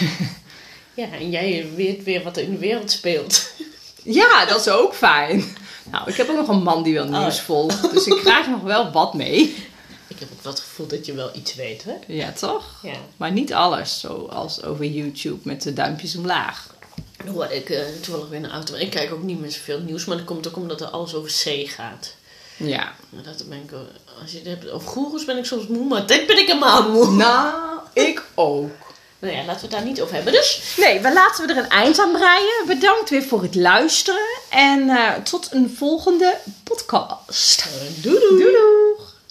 Ja, 0.96 1.12
en 1.12 1.30
jij 1.30 1.66
weet 1.74 2.04
weer 2.04 2.22
wat 2.22 2.36
er 2.36 2.42
in 2.42 2.50
de 2.50 2.58
wereld 2.58 2.90
speelt. 2.90 3.50
Ja, 4.02 4.44
dat 4.46 4.60
is 4.60 4.68
ook 4.68 4.94
fijn. 4.94 5.56
Nou, 5.90 6.10
ik 6.10 6.16
heb 6.16 6.28
ook 6.28 6.36
nog 6.36 6.48
een 6.48 6.62
man 6.62 6.82
die 6.82 6.94
wel 6.94 7.04
nieuws 7.08 7.38
Oh. 7.38 7.44
volgt, 7.44 7.92
dus 7.92 8.06
ik 8.06 8.16
krijg 8.16 8.46
nog 8.48 8.60
wel 8.62 8.90
wat 8.92 9.14
mee. 9.14 9.40
Ik 10.08 10.18
heb 10.18 10.28
ook 10.32 10.42
wel 10.42 10.52
het 10.52 10.60
gevoel 10.62 10.86
dat 10.86 11.06
je 11.06 11.14
wel 11.14 11.30
iets 11.36 11.54
weet, 11.54 11.84
hè? 11.84 11.92
Ja, 12.06 12.32
toch? 12.32 12.78
Ja. 12.82 12.94
Maar 13.16 13.32
niet 13.32 13.52
alles, 13.54 14.00
zoals 14.00 14.62
over 14.62 14.84
YouTube 14.84 15.40
met 15.42 15.62
de 15.62 15.72
duimpjes 15.72 16.16
omlaag. 16.16 16.74
Hoorde 17.32 17.54
ik 17.56 17.70
eh, 17.70 17.82
toevallig 18.00 18.28
weer 18.28 18.36
in 18.36 18.42
de 18.42 18.48
auto. 18.50 18.74
Ik 18.74 18.90
kijk 18.90 19.12
ook 19.12 19.22
niet 19.22 19.40
meer 19.40 19.50
zoveel 19.50 19.80
nieuws, 19.80 20.04
maar 20.04 20.16
dat 20.16 20.26
komt 20.26 20.48
ook 20.48 20.56
omdat 20.56 20.80
er 20.80 20.86
alles 20.86 21.14
over 21.14 21.30
C 21.30 21.68
gaat. 21.70 22.14
Ja. 22.56 22.92
Maar 23.08 23.22
dat 23.22 23.48
ben 23.48 23.58
ik, 23.58 23.72
als 24.22 24.32
je 24.32 24.38
het 24.38 24.46
hebt 24.46 24.70
over 24.70 24.88
goeroes 24.88 25.24
ben 25.24 25.36
ik 25.38 25.44
soms 25.44 25.66
moe, 25.66 25.84
maar 25.84 26.06
dit 26.06 26.26
ben 26.26 26.38
ik 26.38 26.46
helemaal 26.46 26.90
moe. 26.90 27.10
Nou, 27.10 27.78
ik 27.92 28.22
ook. 28.34 28.70
Nou 29.18 29.36
ja, 29.36 29.44
laten 29.44 29.54
we 29.60 29.66
het 29.66 29.70
daar 29.70 29.84
niet 29.84 30.00
over 30.00 30.14
hebben. 30.14 30.32
Dus 30.32 30.74
Nee, 30.76 31.00
we 31.00 31.12
laten 31.12 31.46
we 31.46 31.52
er 31.52 31.58
een 31.58 31.68
eind 31.68 31.98
aan 31.98 32.12
breien. 32.12 32.64
Bedankt 32.66 33.10
weer 33.10 33.22
voor 33.22 33.42
het 33.42 33.54
luisteren. 33.54 34.26
En 34.50 34.88
eh, 34.88 35.14
tot 35.14 35.48
een 35.50 35.74
volgende 35.76 36.36
podcast. 36.64 37.64
doei 38.02 38.18
doei. 38.18 38.42
Doei 38.42 38.52
doei! 38.52 38.93